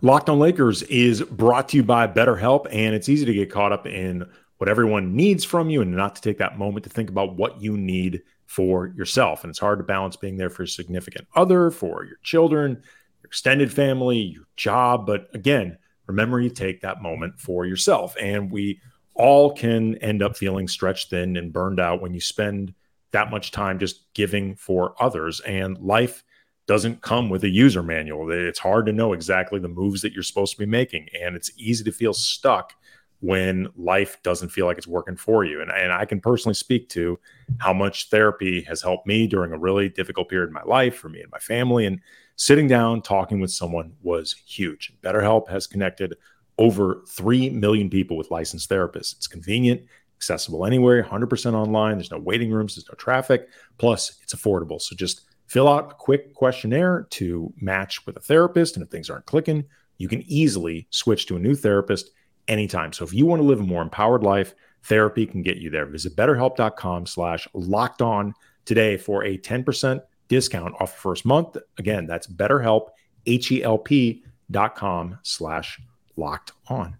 Locked 0.00 0.28
on 0.28 0.38
Lakers 0.38 0.82
is 0.84 1.22
brought 1.22 1.70
to 1.70 1.76
you 1.76 1.82
by 1.82 2.06
BetterHelp, 2.06 2.66
and 2.70 2.94
it's 2.94 3.08
easy 3.08 3.24
to 3.26 3.34
get 3.34 3.50
caught 3.50 3.72
up 3.72 3.84
in 3.84 4.24
what 4.58 4.68
everyone 4.68 5.16
needs 5.16 5.44
from 5.44 5.70
you 5.70 5.82
and 5.82 5.90
not 5.90 6.14
to 6.14 6.22
take 6.22 6.38
that 6.38 6.56
moment 6.56 6.84
to 6.84 6.90
think 6.90 7.10
about 7.10 7.36
what 7.36 7.60
you 7.60 7.76
need 7.76 8.22
for 8.46 8.86
yourself. 8.88 9.42
And 9.42 9.50
it's 9.50 9.58
hard 9.58 9.78
to 9.80 9.84
balance 9.84 10.14
being 10.14 10.36
there 10.36 10.50
for 10.50 10.62
your 10.62 10.68
significant 10.68 11.26
other, 11.34 11.70
for 11.72 12.04
your 12.04 12.18
children, 12.22 12.72
your 12.72 13.26
extended 13.26 13.72
family, 13.72 14.18
your 14.18 14.44
job. 14.56 15.04
But 15.04 15.28
again, 15.34 15.78
remember 16.06 16.40
you 16.40 16.50
take 16.50 16.80
that 16.82 17.02
moment 17.02 17.40
for 17.40 17.66
yourself. 17.66 18.16
And 18.20 18.52
we 18.52 18.80
all 19.14 19.52
can 19.52 19.96
end 19.96 20.22
up 20.22 20.36
feeling 20.36 20.68
stretched 20.68 21.10
thin 21.10 21.36
and 21.36 21.52
burned 21.52 21.80
out 21.80 22.00
when 22.00 22.14
you 22.14 22.20
spend 22.20 22.72
that 23.10 23.30
much 23.30 23.50
time 23.50 23.80
just 23.80 24.12
giving 24.14 24.54
for 24.54 24.94
others. 25.00 25.40
And 25.40 25.76
life 25.78 26.22
doesn't 26.68 27.00
come 27.00 27.30
with 27.30 27.42
a 27.44 27.48
user 27.48 27.82
manual. 27.82 28.30
It's 28.30 28.58
hard 28.58 28.84
to 28.86 28.92
know 28.92 29.14
exactly 29.14 29.58
the 29.58 29.68
moves 29.68 30.02
that 30.02 30.12
you're 30.12 30.22
supposed 30.22 30.52
to 30.52 30.58
be 30.58 30.66
making. 30.66 31.08
And 31.18 31.34
it's 31.34 31.50
easy 31.56 31.82
to 31.84 31.90
feel 31.90 32.12
stuck 32.12 32.74
when 33.20 33.68
life 33.74 34.22
doesn't 34.22 34.50
feel 34.50 34.66
like 34.66 34.76
it's 34.76 34.86
working 34.86 35.16
for 35.16 35.44
you. 35.44 35.62
And, 35.62 35.72
and 35.72 35.90
I 35.90 36.04
can 36.04 36.20
personally 36.20 36.54
speak 36.54 36.90
to 36.90 37.18
how 37.56 37.72
much 37.72 38.10
therapy 38.10 38.62
has 38.62 38.82
helped 38.82 39.06
me 39.06 39.26
during 39.26 39.52
a 39.52 39.58
really 39.58 39.88
difficult 39.88 40.28
period 40.28 40.48
in 40.48 40.52
my 40.52 40.62
life 40.62 40.94
for 40.94 41.08
me 41.08 41.22
and 41.22 41.32
my 41.32 41.38
family. 41.38 41.86
And 41.86 42.00
sitting 42.36 42.68
down, 42.68 43.00
talking 43.00 43.40
with 43.40 43.50
someone 43.50 43.94
was 44.02 44.34
huge. 44.46 44.92
BetterHelp 45.02 45.48
has 45.48 45.66
connected 45.66 46.16
over 46.58 47.02
3 47.08 47.48
million 47.50 47.88
people 47.88 48.16
with 48.16 48.30
licensed 48.30 48.68
therapists. 48.68 49.16
It's 49.16 49.26
convenient, 49.26 49.80
accessible 50.18 50.66
anywhere, 50.66 51.02
100% 51.02 51.54
online. 51.54 51.96
There's 51.96 52.10
no 52.10 52.18
waiting 52.18 52.52
rooms, 52.52 52.76
there's 52.76 52.88
no 52.88 52.94
traffic. 52.94 53.48
Plus, 53.78 54.18
it's 54.22 54.34
affordable. 54.34 54.80
So 54.80 54.94
just 54.94 55.22
fill 55.48 55.68
out 55.68 55.90
a 55.90 55.94
quick 55.94 56.34
questionnaire 56.34 57.06
to 57.10 57.52
match 57.60 58.06
with 58.06 58.16
a 58.16 58.20
therapist. 58.20 58.76
And 58.76 58.84
if 58.84 58.90
things 58.90 59.10
aren't 59.10 59.26
clicking, 59.26 59.64
you 59.96 60.08
can 60.08 60.22
easily 60.26 60.86
switch 60.90 61.26
to 61.26 61.36
a 61.36 61.40
new 61.40 61.54
therapist 61.54 62.10
anytime. 62.46 62.92
So 62.92 63.04
if 63.04 63.12
you 63.12 63.26
want 63.26 63.40
to 63.40 63.46
live 63.46 63.60
a 63.60 63.64
more 63.64 63.82
empowered 63.82 64.22
life, 64.22 64.54
therapy 64.84 65.26
can 65.26 65.42
get 65.42 65.56
you 65.56 65.70
there. 65.70 65.86
Visit 65.86 66.14
betterhelp.com 66.14 67.06
slash 67.06 67.48
locked 67.54 68.02
on 68.02 68.34
today 68.64 68.96
for 68.96 69.24
a 69.24 69.38
10% 69.38 70.00
discount 70.28 70.74
off 70.80 70.94
the 70.94 71.00
first 71.00 71.24
month. 71.24 71.56
Again, 71.78 72.06
that's 72.06 72.26
betterhelp, 72.26 72.88
H-E-L-P 73.26 74.22
dot 74.50 74.76
com 74.76 75.18
slash 75.22 75.80
locked 76.16 76.52
on. 76.68 76.96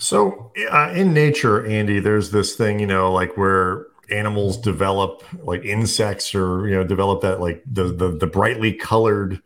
So 0.00 0.50
uh, 0.70 0.92
in 0.94 1.12
nature, 1.12 1.66
Andy, 1.66 2.00
there's 2.00 2.30
this 2.30 2.56
thing, 2.56 2.80
you 2.80 2.86
know, 2.86 3.12
like 3.12 3.36
where 3.36 3.86
animals 4.10 4.56
develop 4.56 5.22
like 5.44 5.64
insects 5.64 6.34
or 6.34 6.66
you 6.66 6.74
know 6.74 6.82
develop 6.82 7.20
that 7.20 7.40
like 7.40 7.62
the 7.70 7.84
the, 7.84 8.08
the 8.08 8.26
brightly 8.26 8.72
colored 8.72 9.40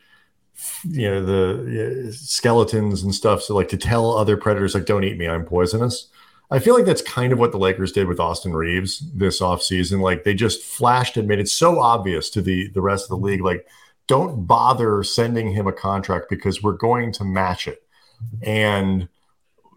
you 0.84 1.10
know 1.10 1.22
the 1.24 2.12
skeletons 2.12 3.02
and 3.02 3.14
stuff. 3.14 3.42
So 3.42 3.54
like 3.54 3.68
to 3.68 3.76
tell 3.76 4.16
other 4.16 4.36
predators 4.36 4.74
like 4.74 4.86
don't 4.86 5.04
eat 5.04 5.18
me 5.18 5.28
i'm 5.28 5.44
poisonous. 5.44 6.08
I 6.50 6.60
feel 6.60 6.74
like 6.74 6.84
that's 6.84 7.02
kind 7.02 7.32
of 7.32 7.38
what 7.38 7.50
the 7.52 7.58
lakers 7.58 7.90
did 7.90 8.06
with 8.06 8.20
austin 8.20 8.54
Reaves 8.54 9.00
this 9.12 9.40
offseason. 9.40 10.00
Like 10.00 10.22
they 10.22 10.34
just 10.34 10.62
flashed 10.62 11.16
and 11.16 11.26
made 11.26 11.40
it 11.40 11.48
so 11.48 11.80
obvious 11.80 12.30
to 12.30 12.40
the 12.40 12.68
the 12.70 12.80
rest 12.80 13.04
of 13.04 13.10
the 13.10 13.26
league 13.26 13.42
like 13.42 13.66
don't 14.06 14.46
bother 14.46 15.02
sending 15.02 15.50
him 15.50 15.66
a 15.66 15.72
contract 15.72 16.26
because 16.30 16.62
we're 16.62 16.72
going 16.72 17.10
to 17.12 17.24
match 17.24 17.66
it. 17.66 17.82
And 18.42 19.08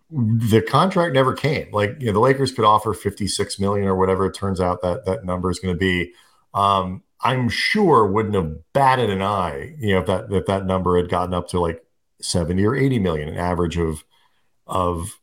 the 0.09 0.61
contract 0.61 1.13
never 1.13 1.33
came. 1.33 1.69
Like 1.71 1.97
you 1.99 2.07
know, 2.07 2.13
the 2.13 2.19
Lakers 2.19 2.51
could 2.51 2.65
offer 2.65 2.93
56 2.93 3.59
million 3.59 3.87
or 3.87 3.95
whatever 3.95 4.25
it 4.25 4.33
turns 4.33 4.61
out 4.61 4.81
that 4.81 5.05
that 5.05 5.25
number 5.25 5.49
is 5.49 5.59
going 5.59 5.73
to 5.73 5.79
be. 5.79 6.13
Um, 6.53 7.03
I'm 7.21 7.49
sure 7.49 8.07
wouldn't 8.07 8.35
have 8.35 8.55
batted 8.73 9.09
an 9.09 9.21
eye, 9.21 9.75
you 9.79 9.93
know, 9.93 9.99
if 9.99 10.05
that 10.07 10.31
if 10.31 10.45
that 10.45 10.65
number 10.65 10.97
had 10.97 11.09
gotten 11.09 11.33
up 11.33 11.49
to 11.49 11.59
like 11.59 11.83
70 12.21 12.65
or 12.65 12.75
80 12.75 12.99
million, 12.99 13.27
an 13.29 13.37
average 13.37 13.77
of 13.77 14.03
of 14.65 15.19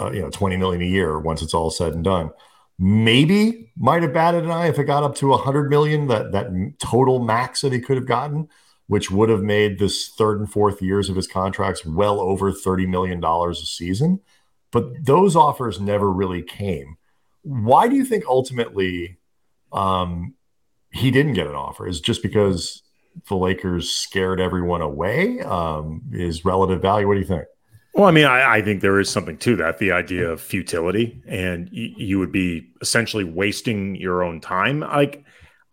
uh, 0.00 0.10
you 0.12 0.20
know 0.20 0.30
20 0.30 0.56
million 0.56 0.82
a 0.82 0.86
year 0.86 1.18
once 1.18 1.42
it's 1.42 1.54
all 1.54 1.70
said 1.70 1.94
and 1.94 2.04
done. 2.04 2.30
Maybe 2.78 3.72
might 3.76 4.02
have 4.02 4.14
batted 4.14 4.44
an 4.44 4.50
eye 4.50 4.68
if 4.68 4.78
it 4.78 4.84
got 4.84 5.02
up 5.02 5.14
to 5.16 5.28
100 5.28 5.70
million, 5.70 6.08
that 6.08 6.32
that 6.32 6.74
total 6.78 7.20
max 7.20 7.60
that 7.62 7.72
he 7.72 7.80
could 7.80 7.96
have 7.96 8.06
gotten 8.06 8.48
which 8.90 9.08
would 9.08 9.28
have 9.28 9.40
made 9.40 9.78
this 9.78 10.08
third 10.08 10.40
and 10.40 10.50
fourth 10.50 10.82
years 10.82 11.08
of 11.08 11.14
his 11.14 11.28
contracts 11.28 11.86
well 11.86 12.18
over 12.18 12.50
$30 12.50 12.88
million 12.88 13.24
a 13.24 13.54
season. 13.54 14.18
But 14.72 15.04
those 15.04 15.36
offers 15.36 15.80
never 15.80 16.10
really 16.10 16.42
came. 16.42 16.96
Why 17.42 17.86
do 17.86 17.94
you 17.94 18.04
think 18.04 18.24
ultimately 18.26 19.20
um, 19.72 20.34
he 20.90 21.12
didn't 21.12 21.34
get 21.34 21.46
an 21.46 21.54
offer? 21.54 21.86
Is 21.86 22.00
just 22.00 22.20
because 22.20 22.82
the 23.28 23.36
Lakers 23.36 23.88
scared 23.88 24.40
everyone 24.40 24.82
away? 24.82 25.38
Um, 25.38 26.02
is 26.10 26.44
relative 26.44 26.82
value? 26.82 27.06
What 27.06 27.14
do 27.14 27.20
you 27.20 27.26
think? 27.26 27.44
Well, 27.94 28.06
I 28.06 28.10
mean, 28.10 28.26
I, 28.26 28.56
I, 28.56 28.62
think 28.62 28.80
there 28.80 28.98
is 28.98 29.08
something 29.08 29.36
to 29.38 29.54
that 29.56 29.78
the 29.78 29.92
idea 29.92 30.28
of 30.28 30.40
futility, 30.40 31.22
and 31.28 31.70
y- 31.72 31.94
you 31.96 32.18
would 32.18 32.32
be 32.32 32.72
essentially 32.80 33.22
wasting 33.22 33.94
your 33.94 34.24
own 34.24 34.40
time. 34.40 34.80
Like, 34.80 35.24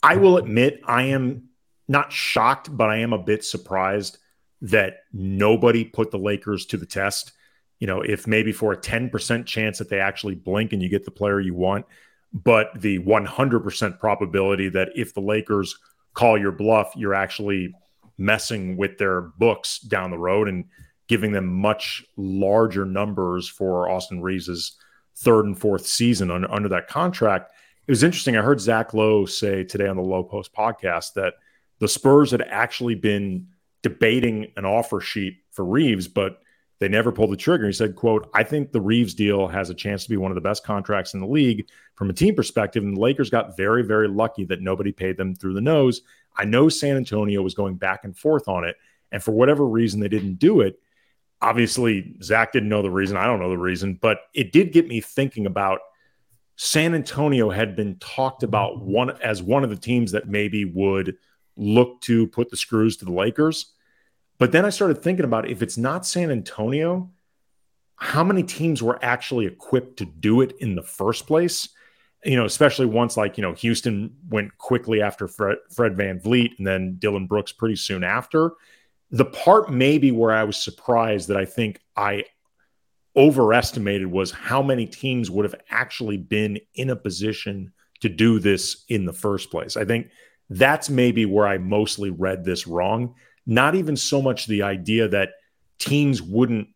I 0.03 0.17
will 0.17 0.37
admit, 0.37 0.81
I 0.85 1.03
am 1.03 1.46
not 1.87 2.11
shocked, 2.11 2.75
but 2.75 2.89
I 2.89 2.97
am 2.97 3.13
a 3.13 3.17
bit 3.17 3.43
surprised 3.43 4.17
that 4.61 5.01
nobody 5.13 5.85
put 5.85 6.11
the 6.11 6.19
Lakers 6.19 6.65
to 6.67 6.77
the 6.77 6.85
test. 6.85 7.31
You 7.79 7.87
know, 7.87 8.01
if 8.01 8.27
maybe 8.27 8.51
for 8.51 8.73
a 8.73 8.77
10% 8.77 9.45
chance 9.45 9.77
that 9.77 9.89
they 9.89 9.99
actually 9.99 10.35
blink 10.35 10.73
and 10.73 10.81
you 10.81 10.89
get 10.89 11.05
the 11.05 11.11
player 11.11 11.39
you 11.39 11.53
want, 11.53 11.85
but 12.33 12.69
the 12.75 12.99
100% 12.99 13.99
probability 13.99 14.69
that 14.69 14.89
if 14.95 15.13
the 15.13 15.21
Lakers 15.21 15.77
call 16.13 16.37
your 16.37 16.51
bluff, 16.51 16.93
you're 16.95 17.13
actually 17.13 17.73
messing 18.17 18.75
with 18.77 18.97
their 18.97 19.21
books 19.21 19.79
down 19.79 20.09
the 20.09 20.17
road 20.17 20.47
and 20.47 20.65
giving 21.07 21.31
them 21.31 21.45
much 21.45 22.03
larger 22.17 22.83
numbers 22.83 23.47
for 23.47 23.89
Austin 23.89 24.21
Reaves's 24.21 24.73
third 25.15 25.45
and 25.45 25.57
fourth 25.57 25.85
season 25.87 26.31
under, 26.31 26.51
under 26.51 26.67
that 26.67 26.87
contract. 26.87 27.51
It 27.85 27.91
was 27.91 28.03
interesting. 28.03 28.35
I 28.35 28.41
heard 28.41 28.59
Zach 28.59 28.93
Lowe 28.93 29.25
say 29.25 29.63
today 29.63 29.87
on 29.87 29.95
the 29.95 30.01
Lowe 30.01 30.23
Post 30.23 30.53
podcast 30.53 31.13
that– 31.13 31.35
the 31.79 31.87
Spurs 31.87 32.31
had 32.31 32.41
actually 32.41 32.95
been 32.95 33.47
debating 33.83 34.51
an 34.57 34.65
offer 34.65 34.99
sheet 34.99 35.37
for 35.51 35.63
Reaves, 35.63 36.07
but 36.07 36.41
they 36.79 36.87
never 36.87 37.11
pulled 37.11 37.31
the 37.31 37.37
trigger. 37.37 37.65
He 37.67 37.73
said, 37.73 37.95
quote, 37.95 38.29
I 38.33 38.43
think 38.43 38.71
the 38.71 38.81
Reaves 38.81 39.13
deal 39.13 39.47
has 39.47 39.69
a 39.69 39.75
chance 39.75 40.03
to 40.03 40.09
be 40.09 40.17
one 40.17 40.31
of 40.31 40.35
the 40.35 40.41
best 40.41 40.63
contracts 40.63 41.13
in 41.13 41.19
the 41.19 41.27
league 41.27 41.67
from 41.95 42.09
a 42.09 42.13
team 42.13 42.35
perspective. 42.35 42.83
And 42.83 42.95
the 42.95 43.01
Lakers 43.01 43.29
got 43.29 43.57
very, 43.57 43.83
very 43.83 44.07
lucky 44.07 44.45
that 44.45 44.61
nobody 44.61 44.91
paid 44.91 45.17
them 45.17 45.35
through 45.35 45.53
the 45.53 45.61
nose. 45.61 46.01
I 46.35 46.45
know 46.45 46.69
San 46.69 46.97
Antonio 46.97 47.41
was 47.41 47.55
going 47.55 47.75
back 47.75 48.03
and 48.03 48.15
forth 48.15 48.47
on 48.47 48.63
it. 48.63 48.75
And 49.11 49.23
for 49.23 49.31
whatever 49.31 49.65
reason, 49.65 49.99
they 49.99 50.07
didn't 50.07 50.35
do 50.35 50.61
it. 50.61 50.79
Obviously, 51.41 52.15
Zach 52.21 52.51
didn't 52.51 52.69
know 52.69 52.81
the 52.81 52.91
reason. 52.91 53.17
I 53.17 53.25
don't 53.25 53.39
know 53.39 53.49
the 53.49 53.57
reason, 53.57 53.97
but 53.99 54.19
it 54.33 54.51
did 54.51 54.71
get 54.71 54.87
me 54.87 55.01
thinking 55.01 55.45
about 55.45 55.79
San 56.57 56.93
Antonio 56.93 57.49
had 57.49 57.75
been 57.75 57.97
talked 57.99 58.43
about 58.43 58.81
one 58.81 59.11
as 59.21 59.41
one 59.41 59.63
of 59.63 59.69
the 59.69 59.75
teams 59.75 60.11
that 60.11 60.27
maybe 60.27 60.65
would– 60.65 61.15
look 61.57 62.01
to 62.01 62.27
put 62.27 62.49
the 62.49 62.57
screws 62.57 62.97
to 62.97 63.05
the 63.05 63.11
Lakers. 63.11 63.73
But 64.37 64.51
then 64.51 64.65
I 64.65 64.69
started 64.69 65.01
thinking 65.01 65.25
about 65.25 65.49
if 65.49 65.61
it's 65.61 65.77
not 65.77 66.05
San 66.05 66.31
Antonio, 66.31 67.11
how 67.95 68.23
many 68.23 68.43
teams 68.43 68.83
were 68.83 69.03
actually 69.03 69.47
equipped 69.47 69.97
to 69.97 70.05
do 70.05 70.41
it 70.41 70.53
in 70.59 70.75
the 70.75 70.83
first 70.83 71.25
place? 71.25 71.69
You 72.23 72.35
know, 72.35 72.45
especially 72.45 72.85
once 72.85 73.17
like, 73.17 73.37
you 73.37 73.41
know, 73.41 73.53
Houston 73.53 74.15
went 74.29 74.57
quickly 74.57 75.01
after 75.01 75.27
Fred, 75.27 75.57
Fred 75.71 75.95
VanVleet 75.95 76.57
and 76.57 76.67
then 76.67 76.97
Dillon 76.99 77.25
Brooks 77.25 77.51
pretty 77.51 77.75
soon 77.75 78.03
after. 78.03 78.51
The 79.09 79.25
part 79.25 79.71
maybe 79.71 80.11
where 80.11 80.31
I 80.31 80.43
was 80.43 80.57
surprised 80.57 81.29
that 81.29 81.37
I 81.37 81.45
think 81.45 81.79
I 81.95 82.25
overestimated 83.15 84.07
was 84.07 84.29
how 84.29 84.61
many 84.61 84.85
teams 84.85 85.31
would 85.31 85.45
have 85.45 85.59
actually 85.71 86.17
been 86.17 86.59
in 86.75 86.91
a 86.91 86.95
position 86.95 87.73
to 88.01 88.09
do 88.09 88.39
this 88.39 88.85
in 88.89 89.05
the 89.05 89.13
first 89.13 89.49
place. 89.49 89.75
I 89.75 89.85
think 89.85 90.11
that's 90.49 90.89
maybe 90.89 91.25
where 91.25 91.47
I 91.47 91.57
mostly 91.57 92.09
read 92.09 92.43
this 92.43 92.67
wrong. 92.67 93.15
Not 93.45 93.75
even 93.75 93.95
so 93.95 94.21
much 94.21 94.47
the 94.47 94.63
idea 94.63 95.07
that 95.09 95.31
teams 95.79 96.21
wouldn't 96.21 96.69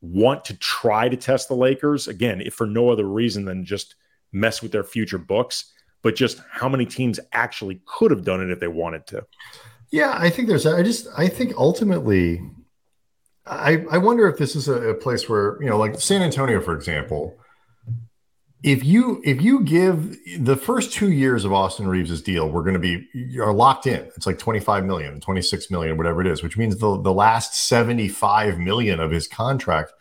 want 0.00 0.44
to 0.46 0.56
try 0.58 1.08
to 1.08 1.16
test 1.16 1.48
the 1.48 1.54
Lakers 1.54 2.08
again, 2.08 2.40
if 2.40 2.54
for 2.54 2.66
no 2.66 2.90
other 2.90 3.06
reason 3.06 3.44
than 3.44 3.64
just 3.64 3.96
mess 4.32 4.62
with 4.62 4.72
their 4.72 4.84
future 4.84 5.18
books, 5.18 5.72
but 6.02 6.16
just 6.16 6.42
how 6.50 6.68
many 6.68 6.84
teams 6.84 7.20
actually 7.32 7.80
could 7.86 8.10
have 8.10 8.24
done 8.24 8.42
it 8.42 8.50
if 8.50 8.60
they 8.60 8.68
wanted 8.68 9.06
to. 9.06 9.24
Yeah, 9.90 10.14
I 10.16 10.28
think 10.28 10.48
there's. 10.48 10.66
I 10.66 10.82
just 10.82 11.06
I 11.16 11.28
think 11.28 11.54
ultimately, 11.56 12.42
I 13.46 13.84
I 13.90 13.98
wonder 13.98 14.26
if 14.28 14.36
this 14.36 14.56
is 14.56 14.68
a, 14.68 14.90
a 14.90 14.94
place 14.94 15.28
where 15.28 15.62
you 15.62 15.68
know, 15.68 15.78
like 15.78 16.00
San 16.00 16.22
Antonio, 16.22 16.60
for 16.60 16.74
example 16.74 17.38
if 18.64 18.82
you 18.82 19.20
if 19.24 19.42
you 19.42 19.60
give 19.60 20.16
the 20.38 20.56
first 20.56 20.90
two 20.90 21.12
years 21.12 21.44
of 21.44 21.52
Austin 21.52 21.86
Reaves's 21.86 22.22
deal, 22.22 22.48
we're 22.48 22.62
going 22.62 22.80
to 22.80 22.80
be 22.80 23.38
are 23.38 23.52
locked 23.52 23.86
in. 23.86 24.00
It's 24.16 24.26
like 24.26 24.38
25 24.38 24.86
million, 24.86 25.20
26 25.20 25.70
million, 25.70 25.98
whatever 25.98 26.22
it 26.22 26.26
is, 26.26 26.42
which 26.42 26.56
means 26.56 26.78
the 26.78 27.00
the 27.00 27.12
last 27.12 27.54
75 27.54 28.58
million 28.58 29.00
of 29.00 29.10
his 29.10 29.28
contract, 29.28 29.92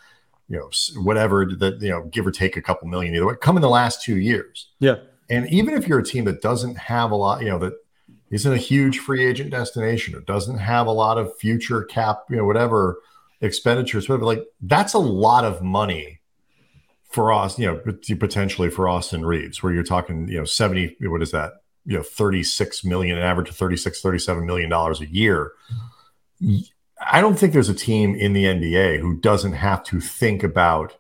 you 0.48 0.58
know, 0.58 0.70
whatever 1.02 1.46
that 1.46 1.82
you 1.82 1.90
know, 1.90 2.06
give 2.06 2.26
or 2.26 2.32
take 2.32 2.56
a 2.56 2.62
couple 2.62 2.88
million 2.88 3.14
either 3.14 3.26
way, 3.26 3.36
come 3.42 3.58
in 3.58 3.62
the 3.62 3.70
last 3.70 4.02
two 4.02 4.18
years. 4.18 4.70
Yeah. 4.80 4.96
And 5.30 5.50
even 5.50 5.74
if 5.74 5.86
you're 5.86 6.00
a 6.00 6.04
team 6.04 6.24
that 6.26 6.42
doesn't 6.42 6.78
have 6.78 7.12
a 7.12 7.16
lot, 7.16 7.42
you 7.42 7.50
know, 7.50 7.60
that 7.60 7.74
isn't 8.32 8.52
a 8.52 8.58
huge 8.58 9.00
free 9.00 9.26
agent 9.26 9.52
destination, 9.52 10.16
or 10.16 10.22
doesn't 10.22 10.58
have 10.58 10.88
a 10.88 10.92
lot 10.92 11.18
of 11.18 11.38
future 11.38 11.84
cap, 11.84 12.24
you 12.30 12.38
know, 12.38 12.46
whatever 12.46 13.00
expenditures, 13.42 14.08
whatever, 14.08 14.26
like 14.26 14.46
that's 14.62 14.94
a 14.94 15.00
lot 15.00 15.44
of 15.44 15.62
money 15.62 16.22
for 17.14 17.32
us, 17.32 17.60
you 17.60 17.68
know, 17.68 17.80
potentially 18.16 18.72
for 18.72 18.90
Austin 18.90 19.24
Reaves, 19.24 19.62
where 19.62 19.72
you're 19.72 19.84
talking, 19.84 20.28
you 20.28 20.40
know, 20.40 20.46
70, 20.46 20.98
what 21.02 21.22
is 21.22 21.32
that? 21.32 21.54
You 21.86 21.98
know, 21.98 22.04
36 22.04 22.84
million, 22.84 23.18
an 23.18 23.24
average 23.24 23.50
of 23.50 23.56
36, 23.56 24.02
37 24.02 24.46
million 24.46 24.70
dollars 24.70 25.00
a 25.00 25.06
year. 25.06 25.52
I 27.06 27.22
don't 27.22 27.38
think 27.38 27.54
there's 27.54 27.70
a 27.70 27.76
team 27.76 28.16
in 28.16 28.34
the 28.34 28.46
NBA 28.46 29.00
who 29.00 29.20
doesn't 29.20 29.54
have 29.54 29.84
to 29.86 30.00
think 30.00 30.42
about 30.42 30.98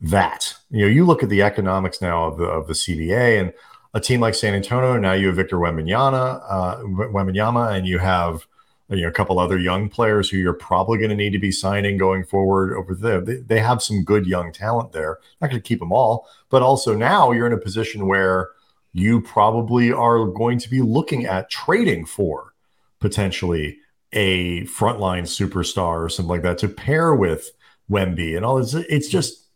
that. 0.00 0.54
You 0.70 0.82
know, 0.82 0.88
you 0.88 1.06
look 1.06 1.22
at 1.22 1.30
the 1.30 1.42
economics 1.42 2.02
now 2.02 2.24
of 2.24 2.36
the 2.36 2.44
of 2.44 2.66
the 2.66 2.74
CBA 2.74 3.40
and 3.40 3.52
a 3.94 4.00
team 4.00 4.20
like 4.20 4.34
San 4.34 4.54
Antonio, 4.54 4.98
now 4.98 5.12
you 5.12 5.28
have 5.28 5.36
Victor 5.36 5.56
Wembanyama, 5.56 6.42
uh, 6.48 6.76
Wembanyama, 6.78 7.76
and 7.76 7.86
you 7.86 7.98
have 7.98 8.46
you 8.92 9.02
know, 9.02 9.08
a 9.08 9.12
couple 9.12 9.38
other 9.38 9.58
young 9.58 9.88
players 9.88 10.28
who 10.28 10.36
you're 10.36 10.52
probably 10.52 10.98
going 10.98 11.10
to 11.10 11.16
need 11.16 11.32
to 11.32 11.38
be 11.38 11.52
signing 11.52 11.96
going 11.96 12.24
forward 12.24 12.76
over 12.76 12.94
there. 12.94 13.20
They, 13.20 13.36
they 13.36 13.60
have 13.60 13.82
some 13.82 14.04
good 14.04 14.26
young 14.26 14.52
talent 14.52 14.92
there. 14.92 15.18
Not 15.40 15.50
going 15.50 15.62
to 15.62 15.68
keep 15.68 15.78
them 15.78 15.92
all, 15.92 16.28
but 16.50 16.62
also 16.62 16.94
now 16.96 17.32
you're 17.32 17.46
in 17.46 17.52
a 17.52 17.58
position 17.58 18.06
where 18.06 18.50
you 18.92 19.20
probably 19.20 19.92
are 19.92 20.26
going 20.26 20.58
to 20.58 20.70
be 20.70 20.82
looking 20.82 21.26
at 21.26 21.50
trading 21.50 22.04
for 22.04 22.52
potentially 23.00 23.78
a 24.12 24.62
frontline 24.64 25.22
superstar 25.22 26.04
or 26.04 26.08
something 26.08 26.28
like 26.28 26.42
that 26.42 26.58
to 26.58 26.68
pair 26.68 27.14
with 27.14 27.50
Wemby 27.90 28.36
and 28.36 28.44
all 28.44 28.56
this. 28.56 28.74
It's 28.74 29.08
just, 29.08 29.46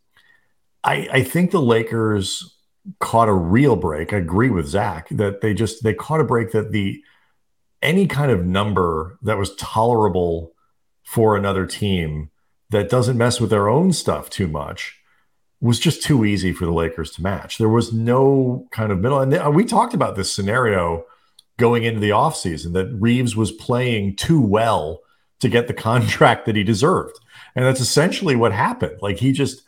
I, 0.83 1.07
I 1.11 1.23
think 1.23 1.51
the 1.51 1.61
Lakers 1.61 2.57
caught 2.99 3.29
a 3.29 3.33
real 3.33 3.75
break. 3.75 4.13
I 4.13 4.17
agree 4.17 4.49
with 4.49 4.67
Zach 4.67 5.09
that 5.09 5.41
they 5.41 5.53
just 5.53 5.83
they 5.83 5.93
caught 5.93 6.21
a 6.21 6.25
break 6.25 6.51
that 6.51 6.71
the 6.71 7.03
any 7.81 8.07
kind 8.07 8.31
of 8.31 8.45
number 8.45 9.17
that 9.21 9.37
was 9.37 9.55
tolerable 9.55 10.53
for 11.03 11.35
another 11.35 11.65
team 11.65 12.29
that 12.69 12.89
doesn't 12.89 13.17
mess 13.17 13.39
with 13.39 13.49
their 13.49 13.69
own 13.69 13.93
stuff 13.93 14.29
too 14.29 14.47
much 14.47 14.99
was 15.59 15.79
just 15.79 16.03
too 16.03 16.23
easy 16.25 16.53
for 16.53 16.65
the 16.65 16.71
Lakers 16.71 17.11
to 17.11 17.21
match. 17.21 17.57
There 17.57 17.69
was 17.69 17.91
no 17.91 18.67
kind 18.71 18.91
of 18.91 18.99
middle. 18.99 19.19
And 19.19 19.33
uh, 19.33 19.51
we 19.51 19.65
talked 19.65 19.93
about 19.93 20.15
this 20.15 20.31
scenario 20.31 21.05
going 21.57 21.83
into 21.83 21.99
the 21.99 22.09
offseason 22.09 22.73
that 22.73 22.93
Reaves 22.93 23.35
was 23.35 23.51
playing 23.51 24.15
too 24.15 24.41
well 24.41 25.01
to 25.39 25.49
get 25.49 25.67
the 25.67 25.73
contract 25.89 26.45
that 26.45 26.55
he 26.55 26.63
deserved. 26.63 27.19
And 27.55 27.65
that's 27.65 27.81
essentially 27.81 28.35
what 28.35 28.51
happened. 28.51 28.99
Like 29.01 29.17
he 29.17 29.31
just, 29.31 29.63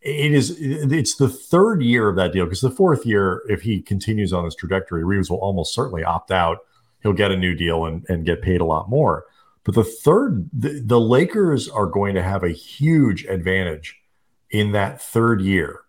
it 0.00 0.32
is, 0.32 0.56
it's 0.60 1.16
the 1.16 1.28
third 1.28 1.82
year 1.82 2.08
of 2.08 2.16
that 2.16 2.32
deal 2.32 2.44
because 2.44 2.60
the 2.60 2.70
fourth 2.70 3.06
year, 3.06 3.42
if 3.48 3.62
he 3.62 3.80
continues 3.80 4.32
on 4.32 4.44
his 4.44 4.54
trajectory, 4.54 5.04
Reaves 5.04 5.30
will 5.30 5.38
almost 5.38 5.74
certainly 5.74 6.02
opt 6.02 6.30
out. 6.30 6.58
He'll 7.02 7.12
get 7.12 7.30
a 7.30 7.36
new 7.36 7.54
deal 7.54 7.84
and, 7.84 8.04
and 8.08 8.26
get 8.26 8.42
paid 8.42 8.60
a 8.60 8.64
lot 8.64 8.88
more. 8.88 9.24
But 9.64 9.74
the 9.74 9.84
third, 9.84 10.48
the, 10.52 10.82
the 10.84 11.00
Lakers 11.00 11.68
are 11.68 11.86
going 11.86 12.14
to 12.14 12.22
have 12.22 12.42
a 12.42 12.50
huge 12.50 13.24
advantage 13.24 13.96
in 14.50 14.72
that 14.72 15.00
third 15.00 15.40
year. 15.40 15.80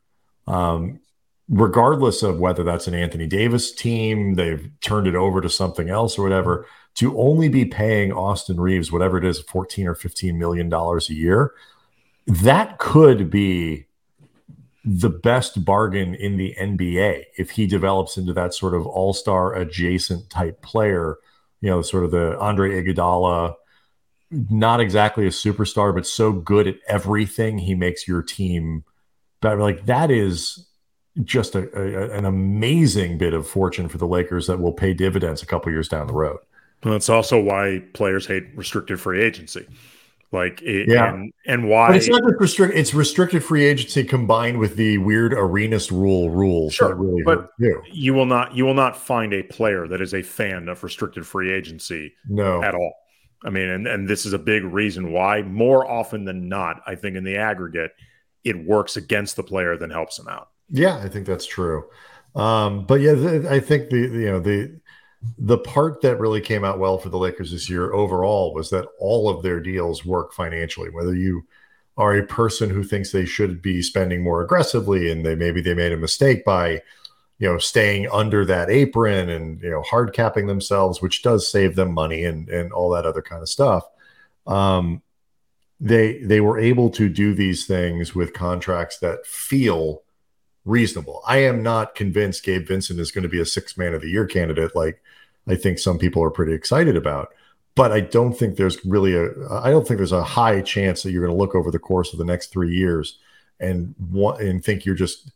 Um, 0.47 0.99
regardless 1.47 2.21
of 2.21 2.39
whether 2.39 2.63
that's 2.63 2.87
an 2.87 2.93
Anthony 2.93 3.25
Davis 3.25 3.71
team, 3.71 4.35
they've 4.35 4.69
turned 4.81 5.07
it 5.07 5.15
over 5.15 5.41
to 5.41 5.49
something 5.49 5.89
else 5.89 6.17
or 6.17 6.23
whatever, 6.23 6.65
to 6.95 7.17
only 7.17 7.49
be 7.49 7.65
paying 7.65 8.11
Austin 8.11 8.59
Reaves 8.59 8.91
whatever 8.91 9.17
it 9.17 9.25
is, 9.25 9.39
14 9.39 9.87
or 9.87 9.95
15 9.95 10.37
million 10.37 10.69
dollars 10.69 11.09
a 11.09 11.13
year, 11.13 11.53
that 12.27 12.77
could 12.77 13.29
be 13.29 13.85
the 14.85 15.09
best 15.09 15.65
bargain 15.65 16.15
in 16.15 16.37
the 16.37 16.55
NBA 16.59 17.25
if 17.37 17.51
he 17.51 17.67
develops 17.67 18.17
into 18.17 18.33
that 18.33 18.53
sort 18.53 18.73
of 18.73 18.87
all-star 18.87 19.55
adjacent 19.55 20.29
type 20.29 20.61
player, 20.61 21.17
you 21.61 21.69
know, 21.69 21.81
sort 21.81 22.05
of 22.05 22.11
the 22.11 22.37
Andre 22.39 22.81
Iguodala, 22.81 23.55
not 24.31 24.79
exactly 24.79 25.25
a 25.25 25.31
superstar, 25.31 25.93
but 25.93 26.07
so 26.07 26.31
good 26.31 26.67
at 26.67 26.77
everything 26.87 27.57
he 27.57 27.75
makes 27.75 28.07
your 28.07 28.21
team 28.21 28.83
better. 29.41 29.61
Like 29.61 29.85
that 29.85 30.11
is 30.11 30.67
just 31.23 31.55
a, 31.55 31.69
a, 31.77 32.17
an 32.17 32.25
amazing 32.25 33.17
bit 33.17 33.33
of 33.33 33.47
fortune 33.47 33.89
for 33.89 33.97
the 33.97 34.07
Lakers 34.07 34.47
that 34.47 34.59
will 34.59 34.71
pay 34.71 34.93
dividends 34.93 35.41
a 35.41 35.45
couple 35.45 35.71
years 35.71 35.89
down 35.89 36.07
the 36.07 36.13
road. 36.13 36.39
Well, 36.83 36.93
that's 36.93 37.09
also 37.09 37.41
why 37.41 37.83
players 37.93 38.27
hate 38.27 38.45
restricted 38.55 39.01
free 39.01 39.21
agency. 39.21 39.67
Like, 40.31 40.61
it, 40.61 40.87
yeah, 40.87 41.11
and, 41.11 41.33
and, 41.47 41.67
why? 41.67 41.87
But 41.87 41.95
it's 41.97 42.07
not 42.07 42.21
just 42.21 42.39
restrict. 42.39 42.75
It's 42.75 42.93
restricted 42.93 43.43
free 43.43 43.65
agency 43.65 44.03
combined 44.03 44.59
with 44.59 44.75
the 44.75 44.99
weird 44.99 45.33
arenas 45.33 45.91
rule 45.91 46.29
rules. 46.29 46.75
Sure, 46.75 46.93
really 46.93 47.23
but 47.23 47.49
you. 47.57 48.13
will 48.13 48.27
not. 48.27 48.55
You 48.55 48.65
will 48.65 48.75
not 48.75 48.95
find 48.95 49.33
a 49.33 49.41
player 49.41 49.87
that 49.87 50.01
is 50.01 50.13
a 50.13 50.21
fan 50.21 50.69
of 50.69 50.83
restricted 50.83 51.25
free 51.25 51.51
agency. 51.51 52.13
No, 52.27 52.61
at 52.61 52.75
all. 52.75 52.93
I 53.43 53.49
mean, 53.49 53.69
and 53.69 53.87
and 53.87 54.07
this 54.07 54.27
is 54.27 54.33
a 54.33 54.37
big 54.37 54.63
reason 54.65 55.11
why. 55.11 55.41
More 55.41 55.89
often 55.89 56.25
than 56.25 56.47
not, 56.47 56.81
I 56.85 56.93
think 56.93 57.15
in 57.15 57.23
the 57.23 57.37
aggregate, 57.37 57.91
it 58.43 58.67
works 58.67 58.97
against 58.97 59.35
the 59.35 59.43
player 59.43 59.77
than 59.77 59.89
helps 59.89 60.17
them 60.17 60.27
out. 60.27 60.49
Yeah, 60.69 60.97
I 60.97 61.09
think 61.09 61.25
that's 61.25 61.47
true. 61.47 61.85
Um, 62.35 62.85
but 62.85 63.01
yeah, 63.01 63.13
the, 63.13 63.47
I 63.49 63.59
think 63.59 63.89
the 63.89 63.97
you 63.97 64.25
know 64.25 64.39
the 64.39 64.79
the 65.37 65.57
part 65.57 66.01
that 66.01 66.19
really 66.19 66.41
came 66.41 66.63
out 66.63 66.79
well 66.79 66.97
for 66.97 67.09
the 67.09 67.17
Lakers 67.17 67.51
this 67.51 67.69
year 67.69 67.93
overall 67.93 68.53
was 68.53 68.69
that 68.69 68.87
all 68.99 69.29
of 69.29 69.43
their 69.43 69.59
deals 69.59 70.05
work 70.05 70.33
financially. 70.33 70.89
Whether 70.89 71.15
you 71.15 71.45
are 71.97 72.15
a 72.15 72.25
person 72.25 72.69
who 72.69 72.83
thinks 72.83 73.11
they 73.11 73.25
should 73.25 73.61
be 73.61 73.81
spending 73.81 74.23
more 74.23 74.41
aggressively 74.41 75.11
and 75.11 75.25
they 75.25 75.35
maybe 75.35 75.59
they 75.59 75.73
made 75.73 75.91
a 75.91 75.97
mistake 75.97 76.45
by 76.45 76.81
you 77.37 77.47
know 77.47 77.57
staying 77.57 78.07
under 78.09 78.45
that 78.45 78.69
apron 78.69 79.29
and 79.29 79.61
you 79.61 79.69
know 79.69 79.81
hard 79.81 80.13
capping 80.13 80.47
themselves, 80.47 81.01
which 81.01 81.21
does 81.21 81.49
save 81.49 81.75
them 81.75 81.93
money 81.93 82.23
and 82.23 82.47
and 82.49 82.71
all 82.71 82.89
that 82.89 83.05
other 83.05 83.21
kind 83.21 83.41
of 83.41 83.49
stuff. 83.49 83.83
Um, 84.47 85.01
they 85.81 86.19
they 86.19 86.39
were 86.39 86.59
able 86.59 86.89
to 86.91 87.09
do 87.09 87.33
these 87.33 87.65
things 87.65 88.15
with 88.15 88.33
contracts 88.33 88.99
that 88.99 89.25
feel 89.25 90.03
reasonable. 90.69 91.21
I 91.27 91.37
am 91.39 91.63
not 91.63 91.95
convinced 91.95 92.43
Gabe 92.43 92.67
Vincent 92.67 92.99
is 92.99 93.11
going 93.11 93.23
to 93.23 93.29
be 93.29 93.39
a 93.39 93.45
six 93.45 93.77
man 93.77 93.93
of 93.93 94.01
the 94.01 94.09
year 94.09 94.25
candidate 94.25 94.75
like 94.75 95.01
I 95.47 95.55
think 95.55 95.79
some 95.79 95.97
people 95.97 96.23
are 96.23 96.29
pretty 96.29 96.53
excited 96.53 96.95
about. 96.95 97.33
But 97.75 97.91
I 97.91 98.01
don't 98.01 98.33
think 98.33 98.55
there's 98.55 98.83
really 98.85 99.15
a 99.15 99.29
I 99.49 99.71
don't 99.71 99.87
think 99.87 99.97
there's 99.97 100.11
a 100.11 100.23
high 100.23 100.61
chance 100.61 101.03
that 101.03 101.11
you're 101.11 101.25
going 101.25 101.35
to 101.35 101.41
look 101.41 101.55
over 101.55 101.71
the 101.71 101.79
course 101.79 102.13
of 102.13 102.19
the 102.19 102.25
next 102.25 102.47
three 102.47 102.75
years 102.75 103.17
and 103.59 103.95
want 104.11 104.41
and 104.41 104.63
think 104.63 104.85
you're 104.85 104.95
just 104.95 105.31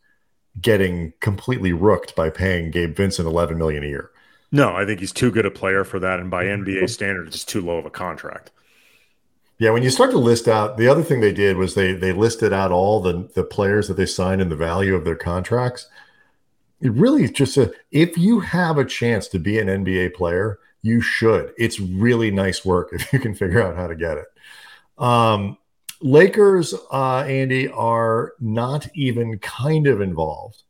getting 0.62 1.14
completely 1.20 1.74
rooked 1.74 2.16
by 2.16 2.30
paying 2.30 2.70
Gabe 2.70 2.96
Vincent 2.96 3.28
11 3.28 3.58
million 3.58 3.84
a 3.84 3.88
year. 3.88 4.12
No, 4.52 4.76
I 4.76 4.86
think 4.86 5.00
he's 5.00 5.12
too 5.12 5.32
good 5.32 5.48
a 5.48 5.52
player 5.52 5.84
for 5.84 6.00
that, 6.00 6.20
and 6.20 6.30
by 6.30 6.46
mm-hmm. 6.46 6.64
NBA 6.64 6.90
standards, 6.90 7.36
it's 7.36 7.44
too 7.44 7.62
low 7.62 7.78
of 7.78 7.86
a 7.86 7.90
contract. 7.90 8.52
Yeah, 9.60 9.70
when 9.70 9.84
you 9.84 9.90
start 9.90 10.12
to 10.12 10.18
list 10.18 10.48
out, 10.48 10.78
the 10.78 10.88
other 10.88 11.04
thing 11.04 11.22
they 11.22 11.32
did 11.32 11.58
was 11.58 11.76
they 11.76 11.94
they 11.94 12.12
listed 12.12 12.54
out 12.54 12.72
all 12.72 13.00
the 13.00 13.30
the 13.36 13.44
players 13.44 13.88
that 13.88 13.96
they 13.96 14.06
signed 14.06 14.42
and 14.42 14.52
the 14.52 14.56
value 14.56 14.96
of 14.96 15.06
their 15.06 15.16
contracts. 15.16 15.88
It 16.82 16.92
really 16.92 17.30
just 17.30 17.56
a, 17.58 17.74
if 17.92 18.18
you 18.18 18.42
have 18.42 18.78
a 18.78 18.86
chance 18.86 19.28
to 19.30 19.40
be 19.40 19.60
an 19.60 19.68
NBA 19.68 20.16
player, 20.16 20.60
you 20.82 21.02
should. 21.02 21.54
It's 21.58 21.80
really 21.80 22.30
nice 22.30 22.66
work 22.66 22.90
if 22.94 23.12
you 23.14 23.20
can 23.20 23.36
figure 23.36 23.64
out 23.64 23.76
how 23.76 23.88
to 23.88 23.96
get 23.96 24.18
it. 24.18 24.28
Um, 24.98 25.58
Lakers, 26.02 26.74
uh, 26.92 27.20
Andy, 27.20 27.70
are 27.70 28.34
not 28.42 28.88
even 28.94 29.40
kind 29.40 29.88
of 29.88 30.02
involved 30.02 30.64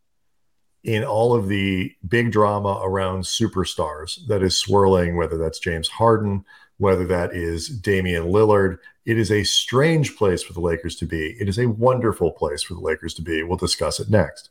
in 0.84 1.04
all 1.04 1.34
of 1.34 1.48
the 1.48 1.91
big 2.08 2.32
drama 2.32 2.80
around 2.84 3.24
superstars 3.24 4.26
that 4.28 4.43
is 4.43 4.58
swirling, 4.58 5.17
whether 5.17 5.38
that's 5.38 5.58
James 5.58 5.88
Harden, 5.88 6.46
whether 6.77 7.05
that 7.05 7.33
is 7.33 7.67
Damian 7.67 8.25
Lillard. 8.25 8.77
It 9.05 9.17
is 9.17 9.31
a 9.31 9.43
strange 9.43 10.15
place 10.15 10.43
for 10.43 10.53
the 10.53 10.62
Lakers 10.62 10.95
to 10.97 11.05
be. 11.05 11.36
It 11.39 11.49
is 11.49 11.59
a 11.59 11.67
wonderful 11.67 12.31
place 12.31 12.63
for 12.63 12.73
the 12.73 12.81
Lakers 12.81 13.13
to 13.15 13.21
be. 13.21 13.43
We'll 13.43 13.57
discuss 13.57 13.99
it 13.99 14.09
next. 14.09 14.49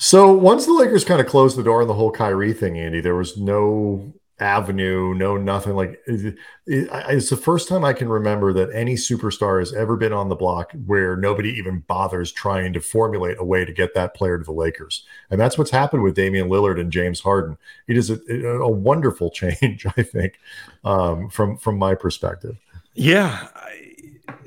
So 0.00 0.32
once 0.32 0.64
the 0.64 0.72
Lakers 0.72 1.04
kind 1.04 1.20
of 1.20 1.26
closed 1.26 1.56
the 1.56 1.62
door 1.64 1.82
on 1.82 1.88
the 1.88 1.94
whole 1.94 2.12
Kyrie 2.12 2.52
thing, 2.52 2.78
Andy, 2.78 3.00
there 3.00 3.16
was 3.16 3.36
no 3.36 4.12
avenue, 4.40 5.14
no 5.14 5.36
nothing. 5.36 5.74
Like 5.74 6.00
it, 6.06 6.36
it, 6.66 6.88
it's 7.08 7.30
the 7.30 7.36
first 7.36 7.68
time 7.68 7.84
I 7.84 7.92
can 7.92 8.08
remember 8.08 8.52
that 8.52 8.72
any 8.72 8.94
superstar 8.94 9.58
has 9.58 9.72
ever 9.72 9.96
been 9.96 10.12
on 10.12 10.28
the 10.28 10.36
block 10.36 10.72
where 10.86 11.16
nobody 11.16 11.50
even 11.50 11.80
bothers 11.80 12.32
trying 12.32 12.72
to 12.72 12.80
formulate 12.80 13.36
a 13.38 13.44
way 13.44 13.64
to 13.64 13.72
get 13.72 13.94
that 13.94 14.14
player 14.14 14.38
to 14.38 14.44
the 14.44 14.52
Lakers, 14.52 15.04
and 15.30 15.40
that's 15.40 15.58
what's 15.58 15.70
happened 15.70 16.02
with 16.02 16.14
Damian 16.14 16.48
Lillard 16.48 16.80
and 16.80 16.92
James 16.92 17.20
Harden. 17.20 17.58
It 17.86 17.96
is 17.96 18.10
a, 18.10 18.18
a 18.44 18.70
wonderful 18.70 19.30
change, 19.32 19.86
I 19.96 20.02
think, 20.02 20.38
um, 20.84 21.28
from 21.30 21.56
from 21.56 21.78
my 21.78 21.94
perspective. 21.94 22.56
Yeah, 22.94 23.48
I, 23.54 23.98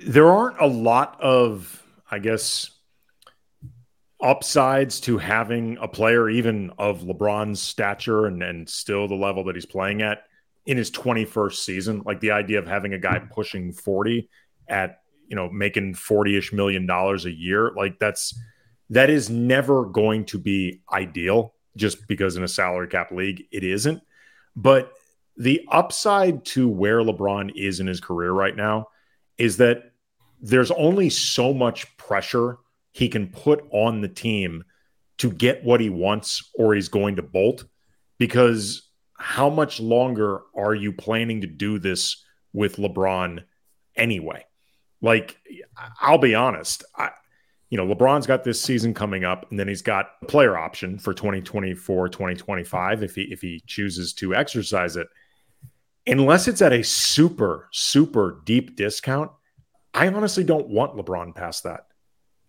there 0.06 0.30
aren't 0.30 0.60
a 0.60 0.68
lot 0.68 1.20
of, 1.22 1.84
I 2.10 2.20
guess 2.20 2.72
upsides 4.22 5.00
to 5.02 5.18
having 5.18 5.78
a 5.82 5.88
player 5.88 6.30
even 6.30 6.72
of 6.78 7.02
LeBron's 7.02 7.62
stature 7.62 8.26
and, 8.26 8.42
and 8.44 8.70
still 8.70 9.08
the 9.08 9.16
level 9.16 9.44
that 9.46 9.56
he's 9.56 9.66
playing 9.66 10.02
at 10.02 10.24
in 10.66 10.78
his 10.78 10.92
21st 10.92 11.56
season. 11.56 12.02
Like 12.06 12.20
the 12.20 12.32
idea 12.32 12.60
of 12.60 12.68
having 12.68 12.94
a 12.94 13.00
guy 13.00 13.20
pushing 13.20 13.72
40 13.72 14.30
at, 14.68 15.02
you 15.28 15.36
know, 15.36 15.50
making 15.50 15.96
40 15.96 16.38
ish 16.38 16.54
million 16.54 16.86
dollars 16.86 17.26
a 17.26 17.32
year, 17.32 17.72
like 17.76 18.00
that's 18.00 18.38
that 18.90 19.10
is 19.10 19.30
never 19.30 19.86
going 19.86 20.26
to 20.26 20.38
be 20.38 20.82
ideal 20.92 21.54
just 21.78 22.08
because 22.08 22.36
in 22.36 22.44
a 22.44 22.48
salary 22.48 22.88
cap 22.88 23.12
league 23.12 23.46
it 23.52 23.64
isn't. 23.64 24.02
But 24.56 24.92
the 25.38 25.66
upside 25.72 26.46
to 26.46 26.68
where 26.68 27.00
LeBron 27.00 27.54
is 27.56 27.80
in 27.80 27.88
his 27.88 28.02
career 28.02 28.32
right 28.32 28.56
now 28.56 28.88
is 29.38 29.58
that 29.58 29.92
there's 30.42 30.72
only 30.72 31.10
so 31.10 31.54
much 31.54 31.96
pressure 31.98 32.58
he 32.92 33.10
can 33.10 33.28
put 33.28 33.64
on 33.72 34.02
the 34.02 34.08
team 34.08 34.64
to 35.18 35.32
get 35.32 35.64
what 35.64 35.80
he 35.80 35.90
wants 35.90 36.50
or 36.56 36.74
he's 36.74 36.90
going 36.90 37.16
to 37.16 37.22
bolt 37.22 37.64
because 38.18 38.90
how 39.18 39.50
much 39.50 39.80
longer 39.80 40.42
are 40.56 40.74
you 40.74 40.92
planning 40.92 41.42
to 41.42 41.48
do 41.48 41.80
this 41.80 42.24
with 42.54 42.78
LeBron 42.78 43.44
anyway? 43.96 44.46
Like, 45.02 45.38
I'll 46.00 46.18
be 46.18 46.36
honest. 46.36 46.84
I, 46.96 47.12
you 47.70 47.78
know, 47.78 47.86
LeBron's 47.88 48.28
got 48.28 48.44
this 48.44 48.60
season 48.60 48.94
coming 48.94 49.24
up, 49.24 49.50
and 49.50 49.60
then 49.60 49.68
he's 49.68 49.82
got 49.82 50.08
a 50.22 50.26
player 50.26 50.58
option 50.58 51.00
for 51.00 51.14
2024, 51.14 52.10
2025 52.10 53.04
if 53.04 53.16
he 53.16 53.22
if 53.24 53.42
he 53.42 53.64
chooses 53.66 54.14
to 54.14 54.36
exercise 54.36 54.98
it. 54.98 55.08
Unless 56.08 56.48
it's 56.48 56.62
at 56.62 56.74
a 56.74 56.84
super, 56.84 57.70
super 57.72 58.42
deep 58.44 58.76
discount, 58.76 59.32
I 59.94 60.08
honestly 60.08 60.44
don't 60.44 60.68
want 60.68 60.96
LeBron 60.96 61.36
past 61.36 61.64
that 61.64 61.86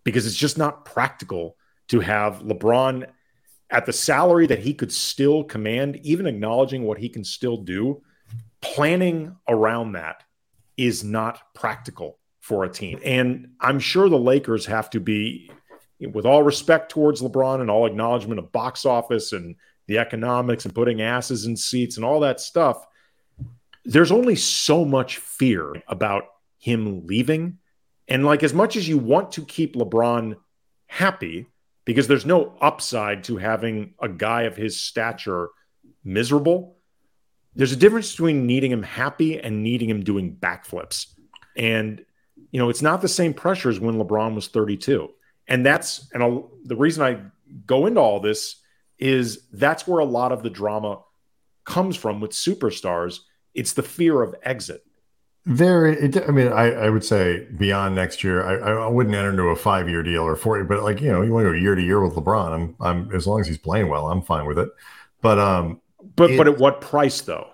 because 0.03 0.25
it's 0.25 0.35
just 0.35 0.57
not 0.57 0.85
practical 0.85 1.55
to 1.89 1.99
have 1.99 2.39
LeBron 2.39 3.07
at 3.69 3.85
the 3.85 3.93
salary 3.93 4.47
that 4.47 4.59
he 4.59 4.73
could 4.73 4.91
still 4.91 5.43
command, 5.43 5.99
even 6.03 6.27
acknowledging 6.27 6.83
what 6.83 6.97
he 6.97 7.09
can 7.09 7.23
still 7.23 7.57
do. 7.57 8.01
Planning 8.61 9.35
around 9.47 9.93
that 9.93 10.23
is 10.77 11.03
not 11.03 11.53
practical 11.53 12.19
for 12.39 12.63
a 12.63 12.69
team. 12.69 12.99
And 13.03 13.49
I'm 13.59 13.79
sure 13.79 14.09
the 14.09 14.17
Lakers 14.17 14.65
have 14.65 14.89
to 14.91 14.99
be, 14.99 15.49
with 15.99 16.25
all 16.25 16.43
respect 16.43 16.91
towards 16.91 17.21
LeBron 17.21 17.61
and 17.61 17.69
all 17.69 17.85
acknowledgement 17.85 18.39
of 18.39 18.51
box 18.51 18.85
office 18.85 19.31
and 19.33 19.55
the 19.87 19.97
economics 19.97 20.65
and 20.65 20.75
putting 20.75 21.01
asses 21.01 21.45
in 21.45 21.55
seats 21.57 21.97
and 21.97 22.05
all 22.05 22.19
that 22.21 22.39
stuff, 22.39 22.85
there's 23.85 24.11
only 24.11 24.35
so 24.35 24.85
much 24.85 25.17
fear 25.17 25.73
about 25.87 26.23
him 26.57 27.05
leaving. 27.05 27.57
And 28.07 28.25
like, 28.25 28.43
as 28.43 28.53
much 28.53 28.75
as 28.75 28.87
you 28.87 28.97
want 28.97 29.33
to 29.33 29.45
keep 29.45 29.75
LeBron 29.75 30.35
happy, 30.87 31.47
because 31.85 32.07
there's 32.07 32.25
no 32.25 32.55
upside 32.61 33.23
to 33.25 33.37
having 33.37 33.93
a 33.99 34.09
guy 34.09 34.43
of 34.43 34.55
his 34.55 34.79
stature 34.79 35.49
miserable, 36.03 36.77
there's 37.55 37.71
a 37.71 37.77
difference 37.77 38.11
between 38.11 38.45
needing 38.45 38.71
him 38.71 38.83
happy 38.83 39.39
and 39.39 39.63
needing 39.63 39.89
him 39.89 40.03
doing 40.03 40.35
backflips. 40.35 41.07
And, 41.55 42.03
you 42.51 42.59
know, 42.59 42.69
it's 42.69 42.81
not 42.81 43.01
the 43.01 43.07
same 43.07 43.33
pressure 43.33 43.69
as 43.69 43.79
when 43.79 43.95
LeBron 43.95 44.35
was 44.35 44.47
32. 44.47 45.09
And 45.47 45.65
that's, 45.65 46.09
and 46.13 46.23
I'll, 46.23 46.51
the 46.63 46.75
reason 46.75 47.03
I 47.03 47.21
go 47.65 47.85
into 47.85 47.99
all 47.99 48.19
this 48.19 48.61
is 48.97 49.47
that's 49.51 49.87
where 49.87 49.99
a 49.99 50.05
lot 50.05 50.31
of 50.31 50.43
the 50.43 50.49
drama 50.49 51.01
comes 51.65 51.95
from 51.95 52.21
with 52.21 52.31
superstars. 52.31 53.19
It's 53.53 53.73
the 53.73 53.83
fear 53.83 54.21
of 54.21 54.35
exit. 54.43 54.83
Very, 55.45 55.97
it, 55.97 56.17
I 56.27 56.31
mean, 56.31 56.47
I, 56.47 56.71
I 56.71 56.89
would 56.89 57.03
say 57.03 57.47
beyond 57.57 57.95
next 57.95 58.23
year, 58.23 58.43
I, 58.43 58.85
I 58.85 58.87
wouldn't 58.87 59.13
enter 59.13 59.29
into 59.29 59.43
a 59.43 59.55
five 59.55 59.89
year 59.89 60.01
deal 60.01 60.21
or 60.21 60.37
four, 60.37 60.63
but 60.63 60.83
like, 60.83 61.01
you 61.01 61.11
know, 61.11 61.21
you 61.21 61.33
want 61.33 61.45
to 61.45 61.51
go 61.51 61.57
year 61.57 61.75
to 61.75 61.81
year 61.81 62.01
with 62.01 62.15
LeBron. 62.15 62.53
I'm, 62.53 62.75
I'm, 62.79 63.13
as 63.13 63.27
long 63.27 63.41
as 63.41 63.47
he's 63.47 63.57
playing 63.57 63.89
well, 63.89 64.09
I'm 64.09 64.21
fine 64.21 64.45
with 64.45 64.57
it. 64.57 64.69
But, 65.21 65.39
um, 65.39 65.81
but, 66.15 66.31
it, 66.31 66.37
but 66.37 66.47
at 66.47 66.57
what 66.57 66.79
price 66.79 67.21
though? 67.21 67.49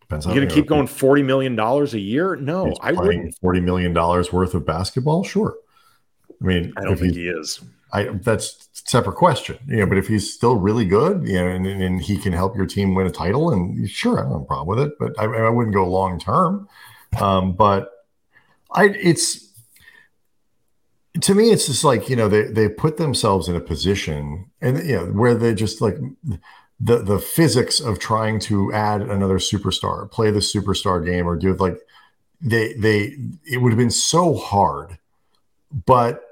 Depends 0.00 0.24
You're 0.24 0.40
to 0.40 0.46
keep 0.46 0.66
going 0.66 0.86
$40 0.86 1.22
million 1.22 1.58
a 1.58 1.84
year? 1.98 2.34
No, 2.36 2.74
I 2.80 2.92
wouldn't. 2.92 3.38
$40 3.42 3.62
million 3.62 3.92
worth 3.92 4.54
of 4.54 4.64
basketball? 4.64 5.22
Sure. 5.22 5.54
I 6.40 6.44
mean, 6.44 6.72
I 6.78 6.84
don't 6.84 6.96
think 6.96 7.14
he 7.14 7.28
is. 7.28 7.60
I 7.92 8.04
that's 8.04 8.68
separate 8.72 9.16
question, 9.16 9.58
you 9.66 9.78
know. 9.78 9.86
But 9.86 9.98
if 9.98 10.08
he's 10.08 10.32
still 10.32 10.56
really 10.56 10.84
good, 10.84 11.26
you 11.26 11.34
know, 11.34 11.48
and, 11.48 11.66
and 11.66 12.00
he 12.00 12.16
can 12.16 12.32
help 12.32 12.56
your 12.56 12.66
team 12.66 12.94
win 12.94 13.06
a 13.06 13.10
title, 13.10 13.50
and 13.50 13.88
sure, 13.88 14.18
I 14.18 14.22
don't 14.22 14.32
have 14.32 14.42
a 14.42 14.44
problem 14.44 14.68
with 14.68 14.86
it. 14.86 14.98
But 14.98 15.18
I, 15.18 15.24
I 15.24 15.48
wouldn't 15.48 15.74
go 15.74 15.88
long 15.88 16.20
term. 16.20 16.68
Um, 17.20 17.52
but 17.52 17.90
I, 18.72 18.86
it's 18.86 19.48
to 21.20 21.34
me, 21.34 21.50
it's 21.50 21.66
just 21.66 21.84
like 21.84 22.08
you 22.08 22.16
know 22.16 22.28
they 22.28 22.42
they 22.44 22.68
put 22.68 22.96
themselves 22.96 23.48
in 23.48 23.56
a 23.56 23.60
position, 23.60 24.50
and 24.60 24.78
you 24.86 24.96
know 24.96 25.06
where 25.06 25.34
they 25.34 25.54
just 25.54 25.80
like 25.80 25.96
the 26.80 26.98
the 26.98 27.18
physics 27.18 27.80
of 27.80 27.98
trying 27.98 28.38
to 28.40 28.72
add 28.72 29.02
another 29.02 29.38
superstar, 29.38 30.10
play 30.10 30.30
the 30.30 30.40
superstar 30.40 31.04
game, 31.04 31.26
or 31.26 31.36
do 31.36 31.54
like 31.54 31.78
they 32.40 32.74
they 32.74 33.16
it 33.44 33.60
would 33.60 33.72
have 33.72 33.78
been 33.78 33.90
so 33.90 34.34
hard, 34.34 34.98
but 35.86 36.22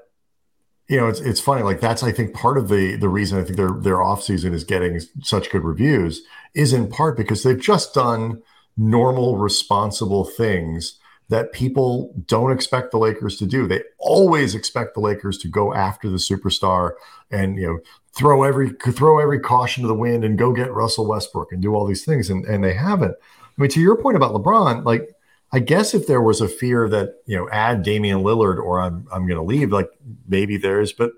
you 0.87 0.97
know, 0.97 1.07
it's 1.07 1.19
it's 1.19 1.41
funny. 1.41 1.63
Like 1.63 1.81
that's 1.81 2.01
I 2.01 2.11
think 2.11 2.33
part 2.33 2.57
of 2.57 2.69
the 2.69 2.95
the 2.95 3.09
reason 3.09 3.39
I 3.39 3.43
think 3.43 3.57
their 3.57 3.71
their 3.71 4.01
off 4.01 4.23
season 4.23 4.53
is 4.53 4.63
getting 4.63 4.99
such 5.21 5.49
good 5.49 5.63
reviews 5.63 6.21
is 6.53 6.71
in 6.71 6.87
part 6.87 7.17
because 7.17 7.43
they've 7.43 7.59
just 7.59 7.93
done 7.93 8.41
normal, 8.77 9.37
responsible 9.37 10.23
things 10.23 10.99
that 11.29 11.51
people 11.51 12.13
don't 12.25 12.51
expect 12.51 12.91
the 12.91 12.97
Lakers 12.97 13.37
to 13.37 13.45
do. 13.45 13.67
They 13.67 13.83
always 13.97 14.55
expect 14.55 14.93
the 14.93 15.01
Lakers 15.01 15.37
to 15.39 15.49
go 15.49 15.73
after 15.73 16.09
the 16.09 16.17
superstar 16.17 16.91
and 17.29 17.57
you 17.57 17.67
know 17.67 17.79
throw 18.13 18.43
every 18.43 18.69
throw 18.91 19.19
every 19.19 19.39
caution 19.39 19.81
to 19.81 19.87
the 19.87 19.93
wind 19.93 20.23
and 20.23 20.37
go 20.37 20.53
get 20.53 20.73
Russell 20.73 21.07
Westbrook 21.07 21.51
and 21.51 21.61
do 21.61 21.75
all 21.75 21.85
these 21.85 22.05
things, 22.05 22.29
and 22.29 22.45
and 22.45 22.63
they 22.63 22.73
haven't. 22.73 23.15
I 23.57 23.61
mean, 23.61 23.69
to 23.71 23.81
your 23.81 24.01
point 24.01 24.15
about 24.15 24.33
LeBron, 24.33 24.85
like 24.85 25.09
I 25.51 25.59
guess 25.59 25.93
if 25.93 26.07
there 26.07 26.21
was 26.21 26.41
a 26.41 26.47
fear 26.47 26.87
that 26.89 27.15
you 27.25 27.35
know 27.35 27.49
add 27.49 27.83
Damian 27.83 28.19
Lillard 28.19 28.57
or 28.57 28.79
I'm 28.79 29.07
I'm 29.11 29.27
going 29.27 29.37
to 29.37 29.43
leave, 29.43 29.71
like 29.71 29.89
maybe 30.27 30.57
there's, 30.57 30.93
but 30.93 31.11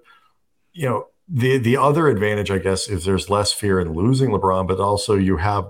you 0.74 0.88
know 0.88 1.08
the 1.28 1.58
the 1.58 1.78
other 1.78 2.08
advantage 2.08 2.50
I 2.50 2.58
guess 2.58 2.90
is 2.90 3.06
there's 3.06 3.30
less 3.30 3.54
fear 3.54 3.80
in 3.80 3.94
losing 3.94 4.30
LeBron, 4.30 4.68
but 4.68 4.80
also 4.80 5.16
you 5.16 5.38
have 5.38 5.70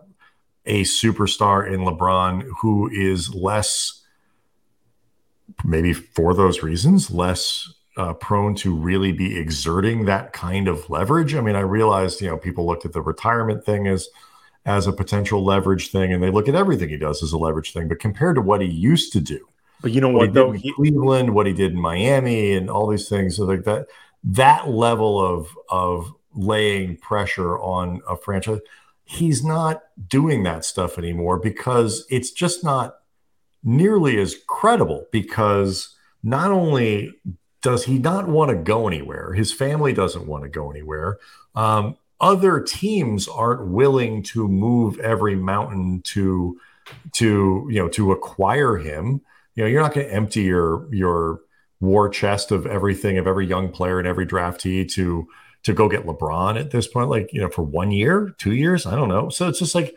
a 0.69 0.83
superstar 0.83 1.67
in 1.71 1.81
LeBron 1.81 2.47
who 2.61 2.89
is 2.89 3.33
less 3.33 4.03
maybe 5.65 5.91
for 5.93 6.33
those 6.33 6.63
reasons 6.63 7.11
less 7.11 7.73
uh, 7.97 8.13
prone 8.13 8.55
to 8.55 8.73
really 8.73 9.11
be 9.11 9.37
exerting 9.37 10.05
that 10.05 10.31
kind 10.31 10.69
of 10.69 10.89
leverage. 10.89 11.35
I 11.35 11.41
mean, 11.41 11.55
I 11.55 11.61
realized 11.61 12.21
you 12.21 12.29
know 12.29 12.37
people 12.37 12.65
looked 12.65 12.85
at 12.85 12.93
the 12.93 13.01
retirement 13.01 13.65
thing 13.65 13.87
as 13.87 14.07
as 14.65 14.87
a 14.87 14.93
potential 14.93 15.43
leverage 15.43 15.91
thing, 15.91 16.13
and 16.13 16.23
they 16.23 16.31
look 16.31 16.47
at 16.47 16.55
everything 16.55 16.89
he 16.89 16.97
does 16.97 17.21
as 17.23 17.33
a 17.33 17.37
leverage 17.37 17.73
thing. 17.73 17.87
But 17.89 17.99
compared 17.99 18.35
to 18.35 18.41
what 18.41 18.61
he 18.61 18.67
used 18.67 19.11
to 19.13 19.19
do, 19.19 19.45
but 19.81 19.91
you 19.91 19.99
know 19.99 20.09
what, 20.09 20.27
what 20.27 20.33
though, 20.33 20.51
he, 20.51 20.71
Cleveland, 20.73 21.33
what 21.33 21.45
he 21.45 21.53
did 21.53 21.73
in 21.73 21.81
Miami, 21.81 22.53
and 22.53 22.69
all 22.69 22.87
these 22.87 23.09
things, 23.09 23.35
so 23.35 23.43
like 23.43 23.63
that 23.63 23.87
that 24.23 24.69
level 24.69 25.19
of 25.19 25.49
of 25.69 26.13
laying 26.33 26.95
pressure 26.97 27.59
on 27.59 28.01
a 28.07 28.15
franchise, 28.15 28.59
he's 29.09 29.43
not 29.43 29.81
doing 30.07 30.43
that 30.43 30.63
stuff 30.63 30.99
anymore 30.99 31.39
because 31.39 32.05
it's 32.11 32.29
just 32.29 32.63
not 32.63 32.97
nearly 33.63 34.19
as 34.19 34.35
credible. 34.47 35.07
Because 35.11 35.95
not 36.21 36.51
only 36.51 37.11
does 37.63 37.85
he 37.85 37.97
not 37.97 38.27
want 38.27 38.49
to 38.49 38.55
go 38.55 38.87
anywhere, 38.87 39.33
his 39.33 39.51
family 39.51 39.93
doesn't 39.93 40.27
want 40.27 40.43
to 40.43 40.49
go 40.49 40.69
anywhere. 40.69 41.17
Um, 41.55 41.97
other 42.21 42.59
teams 42.59 43.27
aren't 43.27 43.67
willing 43.67 44.21
to 44.21 44.47
move 44.47 44.99
every 44.99 45.35
mountain 45.35 46.01
to 46.03 46.59
to 47.13 47.67
you 47.69 47.79
know 47.79 47.87
to 47.87 48.11
acquire 48.11 48.77
him 48.77 49.21
you 49.53 49.63
know 49.63 49.69
you're 49.69 49.81
not 49.81 49.93
going 49.93 50.07
to 50.07 50.13
empty 50.13 50.41
your 50.41 50.87
your 50.91 51.39
war 51.79 52.09
chest 52.09 52.51
of 52.51 52.65
everything 52.65 53.17
of 53.19 53.27
every 53.27 53.45
young 53.45 53.69
player 53.69 53.99
and 53.99 54.07
every 54.07 54.25
draftee 54.25 54.91
to 54.91 55.27
to 55.63 55.73
go 55.73 55.89
get 55.89 56.05
lebron 56.05 56.59
at 56.59 56.71
this 56.71 56.87
point 56.87 57.09
like 57.09 57.33
you 57.33 57.41
know 57.41 57.49
for 57.49 57.63
one 57.63 57.91
year 57.91 58.33
two 58.37 58.53
years? 58.53 58.85
I 58.85 58.95
don't 58.95 59.09
know. 59.09 59.29
So 59.29 59.47
it's 59.47 59.59
just 59.59 59.75
like 59.75 59.95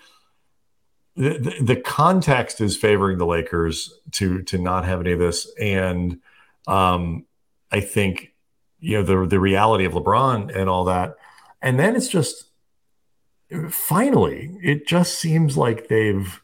the, 1.14 1.56
the, 1.60 1.76
context 1.76 2.60
is 2.60 2.76
favoring 2.76 3.18
the 3.18 3.26
lakers 3.26 3.92
to 4.12 4.42
to 4.42 4.58
not 4.58 4.84
have 4.84 5.00
any 5.00 5.12
of 5.12 5.18
this. 5.18 5.50
And 5.60 6.20
um 6.66 7.26
i 7.72 7.80
think 7.80 8.32
you 8.78 8.96
know 8.96 9.02
the 9.02 9.26
the 9.26 9.40
reality 9.40 9.84
of 9.84 9.92
lebron 9.92 10.54
and 10.54 10.68
all 10.68 10.84
that. 10.84 11.16
And 11.60 11.78
then 11.78 11.96
it's 11.96 12.08
just 12.08 12.46
finally, 13.70 14.56
it 14.62 14.86
just 14.86 15.18
seems 15.18 15.56
like 15.56 15.88
they've 15.88 16.40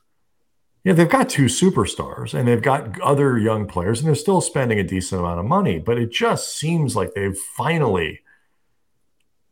you 0.84 0.92
know, 0.92 0.96
they've 0.96 1.08
got 1.08 1.28
two 1.28 1.46
superstars 1.46 2.32
and 2.34 2.46
they've 2.46 2.62
got 2.62 3.00
other 3.00 3.36
young 3.36 3.66
players 3.66 3.98
and 3.98 4.08
they're 4.08 4.14
still 4.14 4.40
spending 4.40 4.78
a 4.78 4.84
decent 4.84 5.20
amount 5.20 5.40
of 5.40 5.44
money, 5.44 5.78
but 5.78 5.98
it 5.98 6.10
just 6.10 6.56
seems 6.56 6.94
like 6.94 7.12
they've 7.14 7.36
finally 7.36 8.20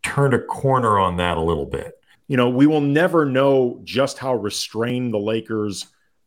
turned 0.06 0.34
a 0.34 0.38
corner 0.38 0.98
on 0.98 1.16
that 1.16 1.36
a 1.36 1.42
little 1.42 1.66
bit. 1.66 1.98
You 2.28 2.36
know, 2.36 2.48
we 2.48 2.66
will 2.66 2.80
never 2.80 3.24
know 3.24 3.80
just 3.84 4.18
how 4.18 4.34
restrained 4.34 5.12
the 5.12 5.18
Lakers 5.18 5.86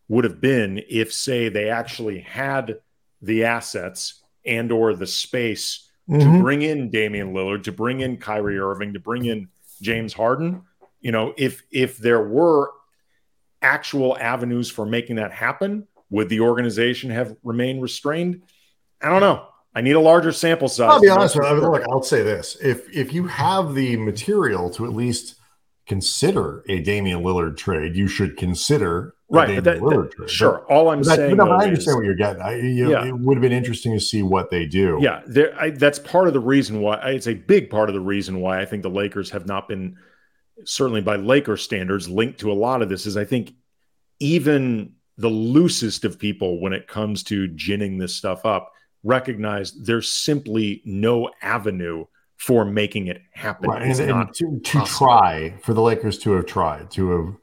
would 0.09 0.25
have 0.25 0.41
been 0.41 0.81
if 0.89 1.13
say 1.13 1.47
they 1.49 1.69
actually 1.69 2.19
had 2.19 2.79
the 3.21 3.45
assets 3.45 4.21
and 4.45 4.71
or 4.71 4.93
the 4.93 5.07
space 5.07 5.89
mm-hmm. 6.09 6.19
to 6.19 6.41
bring 6.41 6.61
in 6.61 6.89
Damian 6.89 7.33
Lillard, 7.33 7.63
to 7.63 7.71
bring 7.71 8.01
in 8.01 8.17
Kyrie 8.17 8.59
Irving, 8.59 8.93
to 8.93 8.99
bring 8.99 9.25
in 9.25 9.47
James 9.81 10.13
Harden. 10.13 10.63
You 10.99 11.11
know, 11.11 11.33
if 11.37 11.63
if 11.71 11.97
there 11.97 12.21
were 12.21 12.71
actual 13.61 14.17
avenues 14.17 14.69
for 14.69 14.85
making 14.85 15.17
that 15.17 15.31
happen, 15.31 15.87
would 16.09 16.27
the 16.29 16.41
organization 16.41 17.11
have 17.11 17.35
remained 17.43 17.81
restrained? 17.81 18.43
I 19.01 19.09
don't 19.09 19.21
know. 19.21 19.47
I 19.75 19.81
need 19.81 19.95
a 19.95 19.99
larger 19.99 20.31
sample 20.31 20.67
size. 20.67 20.89
I'll 20.89 21.01
be 21.01 21.09
honest 21.09 21.35
with 21.35 21.47
you. 21.47 21.59
Look, 21.59 21.83
I'll 21.89 22.03
say 22.03 22.23
this: 22.23 22.57
if 22.61 22.89
if 22.95 23.13
you 23.13 23.27
have 23.27 23.75
the 23.75 23.97
material 23.97 24.69
to 24.71 24.85
at 24.85 24.93
least 24.93 25.35
consider 25.85 26.63
a 26.69 26.79
Damian 26.79 27.21
Lillard 27.21 27.57
trade, 27.57 27.95
you 27.95 28.07
should 28.07 28.37
consider 28.37 29.15
right. 29.29 29.63
That, 29.63 29.79
that, 29.81 30.25
sure. 30.27 30.63
But, 30.67 30.73
All 30.73 30.89
I'm 30.89 31.03
that, 31.03 31.15
saying, 31.15 31.37
no, 31.37 31.49
I 31.49 31.65
understand 31.65 31.79
is, 31.79 31.95
what 31.95 32.05
you're 32.05 32.15
getting. 32.15 32.41
I, 32.41 32.55
you, 32.57 32.91
yeah. 32.91 33.05
it 33.05 33.17
would 33.17 33.37
have 33.37 33.41
been 33.41 33.51
interesting 33.51 33.93
to 33.93 33.99
see 33.99 34.23
what 34.23 34.49
they 34.49 34.65
do. 34.65 34.99
Yeah, 35.01 35.21
I, 35.59 35.71
that's 35.71 35.99
part 35.99 36.27
of 36.27 36.33
the 36.33 36.39
reason 36.39 36.81
why. 36.81 36.97
It's 37.09 37.27
a 37.27 37.33
big 37.33 37.69
part 37.69 37.89
of 37.89 37.95
the 37.95 38.01
reason 38.01 38.39
why 38.39 38.61
I 38.61 38.65
think 38.65 38.83
the 38.83 38.89
Lakers 38.89 39.29
have 39.31 39.45
not 39.45 39.67
been, 39.67 39.97
certainly 40.63 41.01
by 41.01 41.15
Laker 41.15 41.57
standards, 41.57 42.09
linked 42.09 42.39
to 42.39 42.51
a 42.51 42.53
lot 42.53 42.81
of 42.81 42.89
this. 42.89 43.05
Is 43.05 43.17
I 43.17 43.25
think 43.25 43.53
even 44.19 44.93
the 45.17 45.29
loosest 45.29 46.05
of 46.05 46.17
people, 46.17 46.61
when 46.61 46.73
it 46.73 46.87
comes 46.87 47.23
to 47.23 47.47
ginning 47.49 47.97
this 47.97 48.15
stuff 48.15 48.45
up, 48.45 48.71
recognize 49.03 49.71
there's 49.71 50.11
simply 50.11 50.81
no 50.85 51.29
avenue 51.41 52.05
for 52.37 52.63
making 52.65 53.07
it 53.07 53.21
happen. 53.33 53.69
Right. 53.69 53.81
And, 53.81 53.99
and 53.99 54.33
to, 54.35 54.59
to 54.59 54.85
try 54.85 55.55
for 55.61 55.73
the 55.73 55.81
Lakers 55.81 56.17
to 56.19 56.31
have 56.31 56.45
tried 56.45 56.89
to 56.91 57.09
have 57.11 57.35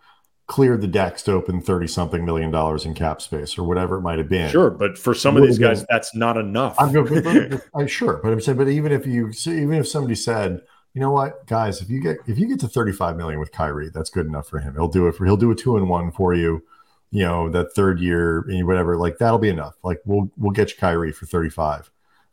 cleared 0.46 0.80
the 0.80 0.86
decks 0.86 1.22
to 1.24 1.32
open 1.32 1.60
30 1.60 1.86
something 1.88 2.24
million 2.24 2.50
dollars 2.50 2.86
in 2.86 2.94
cap 2.94 3.20
space 3.20 3.58
or 3.58 3.64
whatever 3.64 3.96
it 3.96 4.02
might 4.02 4.18
have 4.18 4.28
been. 4.28 4.48
Sure. 4.48 4.70
But 4.70 4.96
for 4.96 5.12
some 5.12 5.36
of 5.36 5.42
these 5.42 5.58
guys, 5.58 5.80
been, 5.80 5.86
that's 5.90 6.14
not 6.14 6.36
enough. 6.36 6.76
I'm. 6.78 6.92
But, 6.92 7.26
I'm 7.26 7.60
uh, 7.84 7.86
sure. 7.86 8.20
But 8.22 8.32
I'm 8.32 8.40
saying, 8.40 8.56
but 8.56 8.68
even 8.68 8.92
if 8.92 9.06
you, 9.06 9.32
even 9.46 9.74
if 9.74 9.88
somebody 9.88 10.14
said, 10.14 10.62
you 10.94 11.00
know 11.00 11.10
what, 11.10 11.46
guys, 11.46 11.82
if 11.82 11.90
you 11.90 12.00
get, 12.00 12.16
if 12.26 12.38
you 12.38 12.46
get 12.48 12.60
to 12.60 12.68
35 12.68 13.16
million 13.16 13.38
with 13.38 13.52
Kyrie, 13.52 13.90
that's 13.92 14.08
good 14.08 14.26
enough 14.26 14.48
for 14.48 14.60
him. 14.60 14.74
He'll 14.74 14.88
do 14.88 15.08
it 15.08 15.12
for, 15.12 15.26
he'll 15.26 15.36
do 15.36 15.50
a 15.50 15.54
two 15.54 15.76
and 15.76 15.90
one 15.90 16.10
for 16.10 16.32
you. 16.32 16.62
You 17.10 17.24
know, 17.24 17.48
that 17.50 17.74
third 17.74 18.00
year, 18.00 18.44
whatever, 18.64 18.96
like 18.96 19.18
that'll 19.18 19.38
be 19.38 19.48
enough. 19.48 19.74
Like 19.82 20.00
we'll 20.04 20.30
we'll 20.36 20.52
get 20.52 20.70
you 20.70 20.76
Kyrie 20.76 21.12
for 21.12 21.26
35 21.26 21.90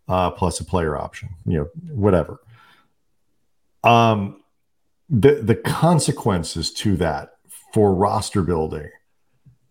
uh, 0.07 0.31
plus 0.31 0.59
a 0.59 0.65
player 0.65 0.97
option, 0.97 1.29
you 1.45 1.59
know, 1.59 1.69
whatever. 1.93 2.39
Um, 3.83 4.41
the 5.09 5.35
the 5.35 5.55
consequences 5.55 6.71
to 6.73 6.95
that 6.97 7.33
for 7.73 7.93
roster 7.93 8.41
building 8.41 8.89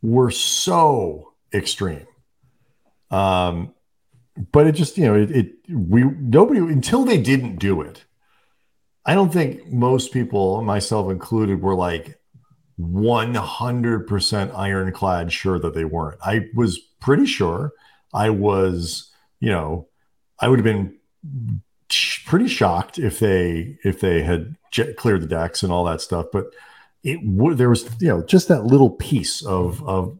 were 0.02 0.30
so 0.30 1.32
extreme. 1.52 2.06
Um, 3.10 3.74
but 4.50 4.66
it 4.66 4.72
just 4.72 4.96
you 4.96 5.04
know 5.04 5.14
it, 5.14 5.30
it 5.30 5.52
we 5.70 6.04
nobody 6.04 6.60
until 6.60 7.04
they 7.04 7.18
didn't 7.18 7.56
do 7.56 7.80
it. 7.80 8.04
I 9.04 9.14
don't 9.14 9.32
think 9.32 9.66
most 9.66 10.12
people, 10.12 10.62
myself 10.62 11.10
included, 11.10 11.60
were 11.60 11.74
like 11.74 12.20
100% 12.80 14.54
ironclad 14.54 15.32
sure 15.32 15.58
that 15.58 15.74
they 15.74 15.84
weren't. 15.84 16.18
I 16.24 16.48
was 16.54 16.78
pretty 17.00 17.26
sure. 17.26 17.72
I 18.14 18.30
was, 18.30 19.10
you 19.40 19.50
know, 19.50 19.88
I 20.38 20.48
would 20.48 20.58
have 20.58 20.64
been 20.64 20.98
pretty 22.26 22.48
shocked 22.48 22.98
if 22.98 23.18
they 23.18 23.78
if 23.84 24.00
they 24.00 24.22
had 24.22 24.56
cleared 24.96 25.22
the 25.22 25.26
decks 25.26 25.62
and 25.62 25.72
all 25.72 25.84
that 25.84 26.00
stuff. 26.00 26.26
But 26.32 26.46
it 27.04 27.20
would 27.24 27.58
there 27.58 27.70
was 27.70 27.88
you 28.00 28.08
know 28.08 28.22
just 28.22 28.48
that 28.48 28.64
little 28.64 28.90
piece 28.90 29.44
of 29.44 29.82
of 29.86 30.18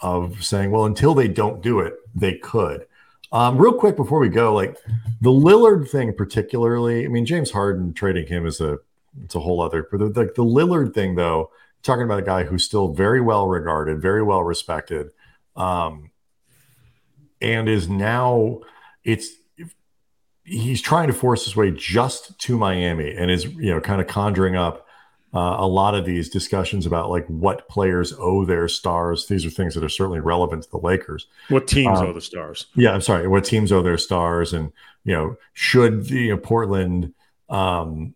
of 0.00 0.44
saying, 0.44 0.70
well, 0.70 0.84
until 0.84 1.14
they 1.14 1.28
don't 1.28 1.62
do 1.62 1.80
it, 1.80 1.94
they 2.14 2.34
could. 2.34 2.86
Um, 3.30 3.56
real 3.56 3.72
quick 3.72 3.96
before 3.96 4.18
we 4.18 4.28
go, 4.28 4.52
like 4.52 4.76
the 5.20 5.30
Lillard 5.30 5.88
thing, 5.88 6.12
particularly. 6.12 7.04
I 7.04 7.08
mean, 7.08 7.24
James 7.24 7.50
Harden 7.50 7.94
trading 7.94 8.26
him 8.26 8.46
is 8.46 8.60
a 8.60 8.78
it's 9.24 9.34
a 9.34 9.40
whole 9.40 9.60
other. 9.60 9.86
But 9.90 10.00
the, 10.00 10.08
the, 10.08 10.24
the 10.36 10.44
Lillard 10.44 10.94
thing, 10.94 11.14
though, 11.14 11.50
talking 11.82 12.04
about 12.04 12.18
a 12.18 12.22
guy 12.22 12.44
who's 12.44 12.64
still 12.64 12.88
very 12.88 13.20
well 13.20 13.48
regarded, 13.48 14.00
very 14.00 14.22
well 14.22 14.42
respected, 14.42 15.10
um, 15.56 16.10
and 17.40 17.68
is 17.68 17.88
now 17.88 18.60
it's 19.04 19.30
he's 20.44 20.80
trying 20.80 21.08
to 21.08 21.12
force 21.12 21.44
his 21.44 21.54
way 21.56 21.70
just 21.70 22.38
to 22.38 22.58
Miami 22.58 23.14
and 23.14 23.30
is 23.30 23.44
you 23.44 23.72
know 23.72 23.80
kind 23.80 24.00
of 24.00 24.06
conjuring 24.06 24.56
up 24.56 24.86
uh, 25.34 25.56
a 25.58 25.66
lot 25.66 25.94
of 25.94 26.04
these 26.04 26.28
discussions 26.28 26.84
about 26.84 27.08
like 27.08 27.26
what 27.26 27.68
players 27.68 28.12
owe 28.18 28.44
their 28.44 28.68
stars. 28.68 29.26
These 29.26 29.46
are 29.46 29.50
things 29.50 29.74
that 29.74 29.84
are 29.84 29.88
certainly 29.88 30.20
relevant 30.20 30.64
to 30.64 30.70
the 30.70 30.78
Lakers. 30.78 31.26
What 31.48 31.66
teams 31.66 31.98
um, 31.98 32.08
owe 32.08 32.12
the 32.12 32.20
stars? 32.20 32.66
Yeah, 32.74 32.92
I'm 32.92 33.00
sorry. 33.00 33.26
What 33.26 33.44
teams 33.44 33.72
owe 33.72 33.82
their 33.82 33.98
stars, 33.98 34.52
and 34.52 34.72
you 35.04 35.14
know, 35.14 35.36
should 35.54 36.06
the 36.06 36.20
you 36.20 36.30
know, 36.30 36.36
Portland 36.36 37.14
um, 37.48 38.14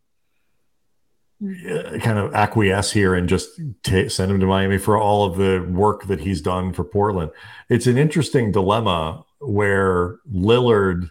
Uh, 1.43 1.99
kind 1.99 2.19
of 2.19 2.35
acquiesce 2.35 2.91
here 2.93 3.15
and 3.15 3.29
just 3.29 3.61
t- 3.83 4.09
send 4.09 4.31
him 4.31 4.41
to 4.41 4.47
Miami 4.47 4.79
for 4.79 4.97
all 4.97 5.27
of 5.27 5.37
the 5.37 5.67
work 5.71 6.05
that 6.05 6.21
he's 6.21 6.41
done 6.41 6.73
for 6.73 6.83
Portland? 6.83 7.31
It's 7.69 7.87
an 7.87 7.99
interesting 7.99 8.53
dilemma 8.53 9.23
where 9.41 10.17
Lillard 10.33 11.11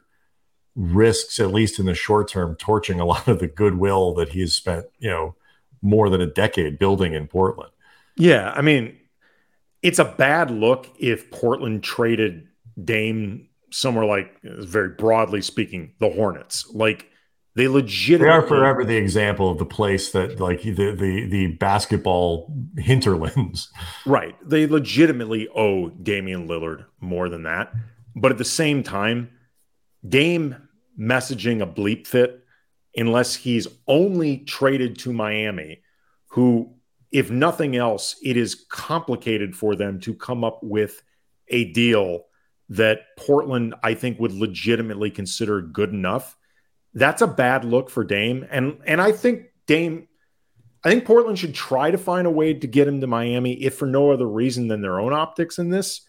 risks, 0.75 1.39
at 1.39 1.53
least 1.53 1.77
in 1.77 1.85
the 1.85 1.93
short 1.93 2.27
term, 2.27 2.55
torching 2.55 2.99
a 2.99 3.05
lot 3.13 3.27
of 3.27 3.39
the 3.39 3.47
goodwill 3.47 4.15
that 4.15 4.29
he's 4.29 4.53
spent, 4.53 4.85
you 4.97 5.09
know 5.09 5.35
more 5.85 6.09
than 6.09 6.19
a 6.19 6.25
decade 6.25 6.79
building 6.79 7.13
in 7.13 7.27
Portland. 7.27 7.71
Yeah, 8.17 8.51
I 8.55 8.61
mean, 8.61 8.97
it's 9.83 9.99
a 9.99 10.05
bad 10.05 10.49
look 10.49 10.89
if 10.99 11.29
Portland 11.29 11.83
traded 11.83 12.47
Dame 12.83 13.47
somewhere 13.69 14.05
like 14.05 14.41
very 14.41 14.89
broadly 14.89 15.41
speaking, 15.41 15.93
the 15.99 16.09
Hornets. 16.09 16.67
Like 16.73 17.11
they 17.55 17.67
legitimately 17.67 18.27
they 18.27 18.33
are 18.33 18.47
forever 18.47 18.83
the 18.83 18.97
example 18.97 19.49
of 19.49 19.57
the 19.57 19.65
place 19.65 20.11
that 20.11 20.39
like 20.39 20.61
the 20.61 20.73
the 20.73 21.25
the 21.27 21.47
basketball 21.47 22.53
hinterlands. 22.77 23.69
Right. 24.05 24.35
They 24.47 24.67
legitimately 24.67 25.47
owe 25.49 25.89
Damian 25.89 26.47
Lillard 26.47 26.85
more 26.99 27.27
than 27.27 27.43
that. 27.43 27.73
But 28.15 28.31
at 28.31 28.37
the 28.37 28.45
same 28.45 28.83
time, 28.83 29.31
Dame 30.07 30.55
messaging 30.99 31.61
a 31.61 31.67
bleep 31.67 32.05
fit 32.05 32.43
unless 32.95 33.35
he's 33.35 33.67
only 33.87 34.39
traded 34.39 34.97
to 34.99 35.11
Miami, 35.11 35.81
who, 36.27 36.73
if 37.11 37.29
nothing 37.29 37.75
else, 37.75 38.15
it 38.23 38.37
is 38.37 38.65
complicated 38.69 39.55
for 39.55 39.75
them 39.75 39.99
to 40.01 40.13
come 40.13 40.43
up 40.43 40.59
with 40.61 41.01
a 41.49 41.71
deal 41.73 42.25
that 42.69 43.01
Portland, 43.17 43.75
I 43.83 43.93
think, 43.93 44.19
would 44.19 44.31
legitimately 44.31 45.11
consider 45.11 45.61
good 45.61 45.89
enough. 45.89 46.37
That's 46.95 47.21
a 47.21 47.27
bad 47.27 47.65
look 47.65 47.89
for 47.89 48.03
Dame. 48.03 48.47
And 48.49 48.79
and 48.85 49.01
I 49.01 49.11
think 49.11 49.47
Dame, 49.67 50.07
I 50.83 50.89
think 50.89 51.05
Portland 51.05 51.37
should 51.37 51.53
try 51.53 51.91
to 51.91 51.97
find 51.97 52.25
a 52.25 52.31
way 52.31 52.53
to 52.53 52.67
get 52.67 52.87
him 52.87 53.01
to 53.01 53.07
Miami, 53.07 53.53
if 53.61 53.75
for 53.75 53.85
no 53.85 54.11
other 54.11 54.27
reason 54.27 54.69
than 54.69 54.81
their 54.81 54.99
own 54.99 55.13
optics 55.13 55.59
in 55.59 55.69
this. 55.69 56.01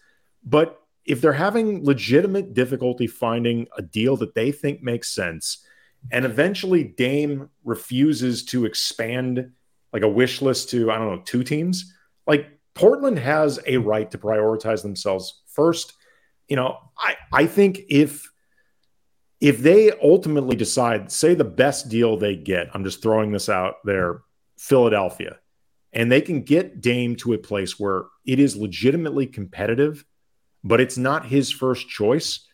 But 0.43 0.81
if 1.05 1.21
they're 1.21 1.33
having 1.33 1.83
legitimate 1.85 2.53
difficulty 2.53 3.07
finding 3.07 3.67
a 3.77 3.81
deal 3.81 4.17
that 4.17 4.33
they 4.33 4.51
think 4.51 4.81
makes 4.81 5.13
sense, 5.13 5.63
and 6.11 6.25
eventually 6.25 6.83
Dame 6.83 7.49
refuses 7.63 8.45
to 8.45 8.65
expand 8.65 9.51
like 9.93 10.03
a 10.03 10.07
wish 10.07 10.41
list 10.41 10.69
to, 10.69 10.91
I 10.91 10.97
don't 10.97 11.15
know, 11.15 11.21
two 11.25 11.43
teams. 11.43 11.93
Like 12.25 12.47
Portland 12.73 13.19
has 13.19 13.59
a 13.65 13.77
right 13.77 14.09
to 14.11 14.17
prioritize 14.17 14.83
themselves 14.83 15.41
first. 15.47 15.93
You 16.47 16.55
know, 16.55 16.77
I, 16.97 17.15
I 17.33 17.45
think 17.45 17.81
if 17.89 18.29
if 19.39 19.59
they 19.59 19.91
ultimately 20.03 20.55
decide, 20.55 21.11
say 21.11 21.35
the 21.35 21.43
best 21.43 21.89
deal 21.89 22.17
they 22.17 22.35
get, 22.35 22.69
I'm 22.73 22.83
just 22.83 23.01
throwing 23.01 23.31
this 23.31 23.49
out 23.49 23.75
there, 23.83 24.21
Philadelphia, 24.57 25.37
and 25.93 26.11
they 26.11 26.21
can 26.21 26.41
get 26.41 26.81
Dame 26.81 27.15
to 27.17 27.33
a 27.33 27.37
place 27.37 27.79
where 27.79 28.05
it 28.25 28.39
is 28.39 28.55
legitimately 28.55 29.27
competitive, 29.27 30.05
but 30.63 30.81
it's 30.81 30.97
not 30.97 31.25
his 31.25 31.51
first 31.51 31.87
choice. 31.87 32.47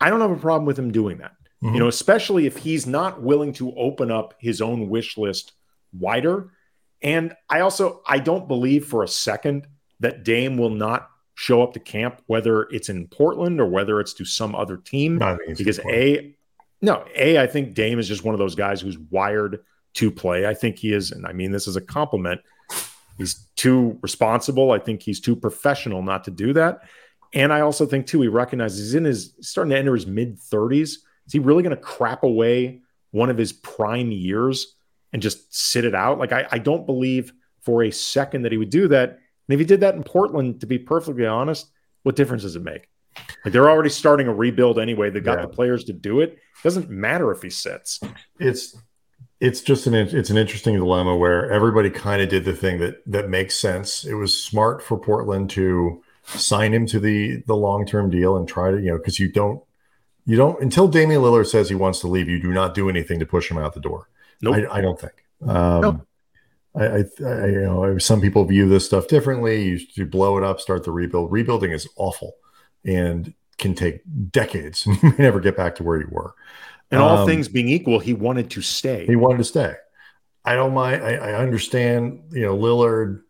I 0.00 0.10
don't 0.10 0.20
have 0.20 0.30
a 0.30 0.36
problem 0.36 0.66
with 0.66 0.78
him 0.78 0.90
doing 0.90 1.18
that. 1.18 1.32
Mm-hmm. 1.62 1.74
You 1.74 1.80
know, 1.80 1.88
especially 1.88 2.46
if 2.46 2.56
he's 2.56 2.86
not 2.86 3.22
willing 3.22 3.52
to 3.54 3.74
open 3.76 4.10
up 4.10 4.34
his 4.38 4.60
own 4.60 4.88
wish 4.88 5.16
list 5.16 5.52
wider. 5.92 6.52
And 7.00 7.34
I 7.48 7.60
also 7.60 8.02
I 8.06 8.18
don't 8.18 8.48
believe 8.48 8.86
for 8.86 9.02
a 9.02 9.08
second 9.08 9.66
that 10.00 10.24
Dame 10.24 10.56
will 10.56 10.70
not 10.70 11.10
show 11.34 11.62
up 11.62 11.72
to 11.74 11.80
camp, 11.80 12.22
whether 12.26 12.62
it's 12.64 12.88
in 12.88 13.08
Portland 13.08 13.60
or 13.60 13.66
whether 13.66 14.00
it's 14.00 14.14
to 14.14 14.24
some 14.24 14.54
other 14.54 14.76
team. 14.76 15.18
because 15.56 15.80
a 15.90 16.34
no, 16.80 17.04
a 17.16 17.38
I 17.38 17.46
think 17.46 17.74
Dame 17.74 17.98
is 17.98 18.08
just 18.08 18.24
one 18.24 18.34
of 18.34 18.38
those 18.38 18.54
guys 18.54 18.80
who's 18.80 18.98
wired 18.98 19.64
to 19.94 20.10
play. 20.10 20.46
I 20.46 20.54
think 20.54 20.78
he 20.78 20.92
is, 20.92 21.12
and 21.12 21.26
I 21.26 21.32
mean 21.32 21.50
this 21.50 21.66
is 21.66 21.76
a 21.76 21.80
compliment. 21.80 22.40
He's 23.18 23.46
too 23.56 23.98
responsible. 24.02 24.72
I 24.72 24.78
think 24.78 25.02
he's 25.02 25.20
too 25.20 25.36
professional 25.36 26.02
not 26.02 26.24
to 26.24 26.30
do 26.30 26.52
that. 26.54 26.80
And 27.32 27.52
I 27.52 27.60
also 27.60 27.86
think 27.86 28.06
too 28.06 28.20
he 28.20 28.28
recognizes 28.28 28.78
he's 28.78 28.94
in 28.94 29.04
his 29.04 29.34
starting 29.40 29.70
to 29.70 29.78
enter 29.78 29.94
his 29.94 30.06
mid 30.06 30.38
30s. 30.38 30.80
Is 31.26 31.32
he 31.32 31.38
really 31.38 31.62
going 31.62 31.74
to 31.74 31.82
crap 31.82 32.22
away 32.22 32.80
one 33.10 33.30
of 33.30 33.38
his 33.38 33.52
prime 33.52 34.12
years 34.12 34.74
and 35.12 35.22
just 35.22 35.54
sit 35.54 35.84
it 35.84 35.94
out? 35.94 36.18
Like, 36.18 36.32
I, 36.32 36.46
I 36.50 36.58
don't 36.58 36.86
believe 36.86 37.32
for 37.62 37.82
a 37.82 37.90
second 37.90 38.42
that 38.42 38.52
he 38.52 38.58
would 38.58 38.70
do 38.70 38.88
that. 38.88 39.18
And 39.48 39.54
if 39.54 39.60
he 39.60 39.66
did 39.66 39.80
that 39.80 39.94
in 39.94 40.02
Portland, 40.02 40.60
to 40.60 40.66
be 40.66 40.78
perfectly 40.78 41.26
honest, 41.26 41.70
what 42.02 42.16
difference 42.16 42.42
does 42.42 42.56
it 42.56 42.62
make? 42.62 42.88
Like 43.44 43.52
they're 43.52 43.70
already 43.70 43.90
starting 43.90 44.26
a 44.26 44.34
rebuild 44.34 44.78
anyway. 44.78 45.10
They 45.10 45.20
got 45.20 45.38
yeah. 45.38 45.42
the 45.42 45.48
players 45.48 45.84
to 45.84 45.92
do 45.92 46.20
it. 46.20 46.30
it. 46.30 46.38
Doesn't 46.62 46.90
matter 46.90 47.30
if 47.30 47.42
he 47.42 47.50
sits. 47.50 48.00
It's 48.38 48.76
it's 49.40 49.60
just 49.60 49.86
an 49.86 49.94
it's 49.94 50.30
an 50.30 50.36
interesting 50.36 50.74
dilemma 50.74 51.16
where 51.16 51.50
everybody 51.50 51.90
kind 51.90 52.22
of 52.22 52.28
did 52.28 52.44
the 52.44 52.54
thing 52.54 52.78
that 52.80 53.02
that 53.06 53.28
makes 53.28 53.58
sense. 53.58 54.04
It 54.04 54.14
was 54.14 54.42
smart 54.42 54.82
for 54.82 54.98
Portland 54.98 55.50
to 55.50 56.02
sign 56.24 56.72
him 56.72 56.86
to 56.86 56.98
the 56.98 57.42
the 57.46 57.56
long 57.56 57.86
term 57.86 58.10
deal 58.10 58.36
and 58.36 58.48
try 58.48 58.70
to 58.70 58.78
you 58.78 58.90
know 58.90 58.96
because 58.96 59.18
you 59.18 59.30
don't 59.30 59.62
you 60.26 60.36
don't 60.36 60.60
until 60.62 60.88
Damian 60.88 61.20
Lillard 61.20 61.46
says 61.46 61.68
he 61.68 61.74
wants 61.74 62.00
to 62.00 62.08
leave. 62.08 62.28
You 62.28 62.40
do 62.40 62.52
not 62.52 62.74
do 62.74 62.88
anything 62.88 63.18
to 63.20 63.26
push 63.26 63.50
him 63.50 63.58
out 63.58 63.74
the 63.74 63.80
door. 63.80 64.08
No, 64.40 64.52
nope. 64.52 64.68
I, 64.70 64.78
I, 64.78 64.80
don't 64.80 64.98
think. 64.98 65.24
Um, 65.46 65.80
nope. 65.80 66.06
I, 66.74 66.84
I, 66.84 67.04
I, 67.24 67.46
you 67.46 67.60
know, 67.60 67.98
some 67.98 68.20
people 68.20 68.44
view 68.44 68.68
this 68.68 68.84
stuff 68.84 69.06
differently. 69.06 69.62
You, 69.64 69.80
you 69.94 70.06
blow 70.06 70.36
it 70.38 70.44
up, 70.44 70.60
start 70.60 70.84
the 70.84 70.90
rebuild. 70.90 71.30
Rebuilding 71.30 71.70
is 71.70 71.88
awful 71.96 72.34
and 72.84 73.32
can 73.58 73.74
take 73.74 74.00
decades. 74.30 74.86
you 74.86 74.96
may 75.02 75.14
never 75.18 75.40
get 75.40 75.56
back 75.56 75.76
to 75.76 75.82
where 75.82 76.00
you 76.00 76.08
were. 76.10 76.34
And 76.90 77.00
all 77.00 77.18
um, 77.18 77.26
things 77.26 77.48
being 77.48 77.68
equal, 77.68 77.98
he 77.98 78.12
wanted 78.12 78.50
to 78.50 78.62
stay. 78.62 79.06
He 79.06 79.16
wanted 79.16 79.38
to 79.38 79.44
stay. 79.44 79.74
I 80.44 80.54
don't 80.54 80.74
mind. 80.74 81.02
I, 81.02 81.14
I 81.14 81.34
understand. 81.34 82.22
You 82.32 82.42
know, 82.42 82.56
Lillard 82.56 83.22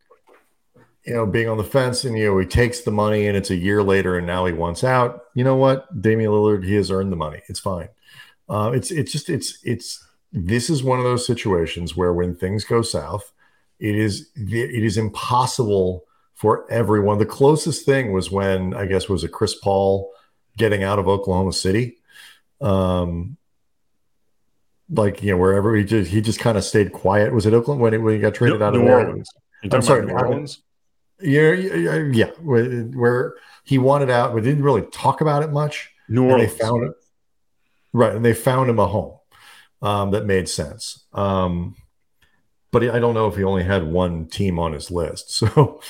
you 1.04 1.12
know, 1.12 1.26
being 1.26 1.48
on 1.48 1.59
the 1.59 1.64
fence 1.64 2.04
and, 2.04 2.16
you 2.16 2.26
know, 2.26 2.38
he 2.38 2.46
takes 2.46 2.80
the 2.80 2.90
money 2.90 3.26
and 3.26 3.37
it's 3.37 3.50
a 3.50 3.57
year 3.57 3.83
later 3.83 4.16
and 4.16 4.26
now 4.26 4.46
he 4.46 4.52
wants 4.52 4.83
out. 4.83 5.24
You 5.35 5.44
know 5.44 5.57
what? 5.57 6.00
Damian 6.00 6.30
Lillard, 6.30 6.64
he 6.64 6.74
has 6.74 6.90
earned 6.90 7.12
the 7.12 7.16
money. 7.16 7.42
It's 7.48 7.61
fine. 7.61 7.88
Uh, 8.48 8.72
it's, 8.74 8.90
it's 8.90 9.12
just, 9.12 9.28
it's, 9.28 9.59
it's, 9.62 10.02
this 10.33 10.70
is 10.70 10.83
one 10.83 10.98
of 10.98 11.04
those 11.04 11.26
situations 11.26 11.94
where 11.94 12.12
when 12.12 12.35
things 12.35 12.64
go 12.64 12.80
south, 12.80 13.33
it 13.85 13.94
is, 13.97 14.31
it 14.35 14.83
is 14.83 14.97
impossible 14.97 16.05
for 16.35 16.70
everyone. 16.70 17.18
The 17.18 17.27
closest 17.27 17.85
thing 17.85 18.12
was 18.12 18.31
when, 18.31 18.73
I 18.73 18.87
guess, 18.87 19.11
was 19.11 19.25
a 19.25 19.29
Chris 19.29 19.55
Paul 19.55 20.11
getting 20.57 20.83
out 20.83 20.99
of 20.99 21.07
Oklahoma 21.07 21.53
City. 21.53 21.99
Um, 22.62 23.37
like, 24.88 25.23
you 25.23 25.33
know, 25.33 25.37
wherever 25.37 25.77
he 25.77 25.85
just, 25.85 26.11
he 26.11 26.23
just 26.23 26.40
kind 26.40 26.57
of 26.57 26.64
stayed 26.64 26.92
quiet. 26.92 27.35
Was 27.35 27.44
it 27.44 27.53
Oakland 27.53 27.81
when, 27.81 27.92
it, 27.92 27.99
when 27.99 28.14
he 28.14 28.20
got 28.20 28.35
traded 28.35 28.61
New, 28.61 28.64
out 28.64 28.75
of 28.75 28.81
New 28.81 28.88
Orleans? 28.88 29.29
I'm 29.70 29.83
sorry, 29.83 30.07
New 30.07 30.14
Orleans 30.14 30.62
Yeah, 31.20 31.53
yeah, 31.53 32.31
where 32.42 33.35
he 33.64 33.77
wanted 33.77 34.09
out, 34.09 34.35
but 34.35 34.44
didn't 34.44 34.64
really 34.64 34.87
talk 34.92 35.20
about 35.20 35.42
it 35.42 35.51
much. 35.51 35.90
New 36.09 36.25
Orleans. 36.25 36.53
they 36.53 36.59
found 36.59 36.85
it 36.85 36.92
right, 37.92 38.14
and 38.14 38.25
they 38.25 38.35
found 38.35 38.70
him 38.70 38.79
a 38.79 38.87
home 38.87 39.18
um, 39.83 40.11
that 40.12 40.25
made 40.25 40.49
sense. 40.49 41.05
Um, 41.12 41.77
but 42.74 42.82
I 42.90 42.98
don't 42.98 43.14
know 43.14 43.28
if 43.28 43.37
he 43.37 43.44
only 43.44 43.62
had 43.62 43.84
one 43.84 44.26
team 44.26 44.58
on 44.58 44.72
his 44.72 44.90
list. 44.90 45.42
So 45.54 45.80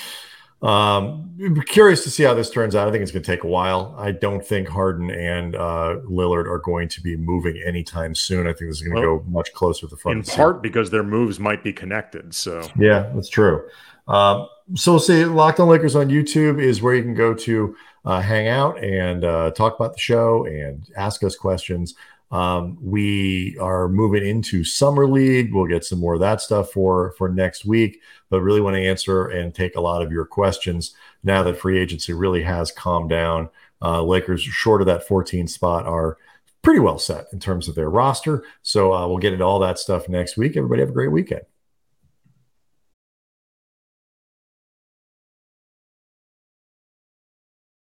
um, 0.62 1.62
curious 1.66 2.04
to 2.04 2.10
see 2.10 2.22
how 2.22 2.32
this 2.32 2.48
turns 2.48 2.74
out. 2.74 2.88
I 2.88 2.90
think 2.90 3.02
it's 3.02 3.12
going 3.12 3.22
to 3.22 3.30
take 3.30 3.44
a 3.44 3.48
while. 3.48 3.94
I 3.98 4.12
don't 4.12 4.42
think 4.42 4.66
Harden 4.66 5.10
and 5.10 5.54
uh, 5.54 5.96
Lillard 6.08 6.46
are 6.46 6.58
going 6.58 6.88
to 6.88 7.02
be 7.02 7.16
moving 7.16 7.62
anytime 7.66 8.14
soon. 8.14 8.46
I 8.46 8.54
think 8.54 8.70
this 8.70 8.80
is 8.80 8.82
going 8.82 8.96
to 8.96 9.08
well, 9.08 9.18
go 9.18 9.24
much 9.28 9.52
closer 9.52 9.80
to 9.80 9.86
the 9.88 9.96
front. 9.96 10.26
In 10.26 10.34
part 10.34 10.62
because 10.62 10.90
their 10.90 11.02
moves 11.02 11.38
might 11.38 11.62
be 11.62 11.72
connected. 11.72 12.34
So 12.34 12.66
yeah, 12.78 13.10
that's 13.14 13.28
true. 13.28 13.68
Um, 14.08 14.48
so 14.74 14.92
we'll 14.92 15.00
see. 15.00 15.26
Locked 15.26 15.60
on 15.60 15.68
Lakers 15.68 15.96
on 15.96 16.08
YouTube 16.08 16.62
is 16.62 16.80
where 16.80 16.94
you 16.94 17.02
can 17.02 17.14
go 17.14 17.34
to 17.34 17.76
uh, 18.06 18.20
hang 18.20 18.48
out 18.48 18.82
and 18.82 19.24
uh, 19.24 19.50
talk 19.50 19.74
about 19.76 19.92
the 19.92 20.00
show 20.00 20.46
and 20.46 20.88
ask 20.96 21.22
us 21.24 21.36
questions. 21.36 21.94
Um, 22.34 22.76
we 22.82 23.56
are 23.60 23.88
moving 23.88 24.26
into 24.26 24.64
summer 24.64 25.06
league. 25.06 25.54
We'll 25.54 25.68
get 25.68 25.84
some 25.84 26.00
more 26.00 26.14
of 26.14 26.20
that 26.20 26.40
stuff 26.40 26.72
for 26.72 27.12
for 27.12 27.28
next 27.28 27.64
week, 27.64 28.00
but 28.28 28.40
really 28.40 28.60
want 28.60 28.74
to 28.74 28.84
answer 28.84 29.26
and 29.28 29.54
take 29.54 29.76
a 29.76 29.80
lot 29.80 30.02
of 30.02 30.10
your 30.10 30.24
questions 30.24 30.96
now 31.22 31.44
that 31.44 31.60
free 31.60 31.78
agency 31.78 32.12
really 32.12 32.42
has 32.42 32.72
calmed 32.72 33.08
down. 33.08 33.50
Uh, 33.80 34.02
Lakers, 34.02 34.42
short 34.42 34.82
of 34.82 34.86
that 34.88 35.06
14 35.06 35.46
spot, 35.46 35.86
are 35.86 36.18
pretty 36.62 36.80
well 36.80 36.98
set 36.98 37.26
in 37.32 37.38
terms 37.38 37.68
of 37.68 37.76
their 37.76 37.88
roster. 37.88 38.42
So 38.62 38.92
uh, 38.92 39.06
we'll 39.06 39.18
get 39.18 39.32
into 39.32 39.44
all 39.44 39.60
that 39.60 39.78
stuff 39.78 40.08
next 40.08 40.36
week. 40.36 40.56
Everybody 40.56 40.80
have 40.80 40.88
a 40.90 40.92
great 40.92 41.12
weekend. 41.12 41.42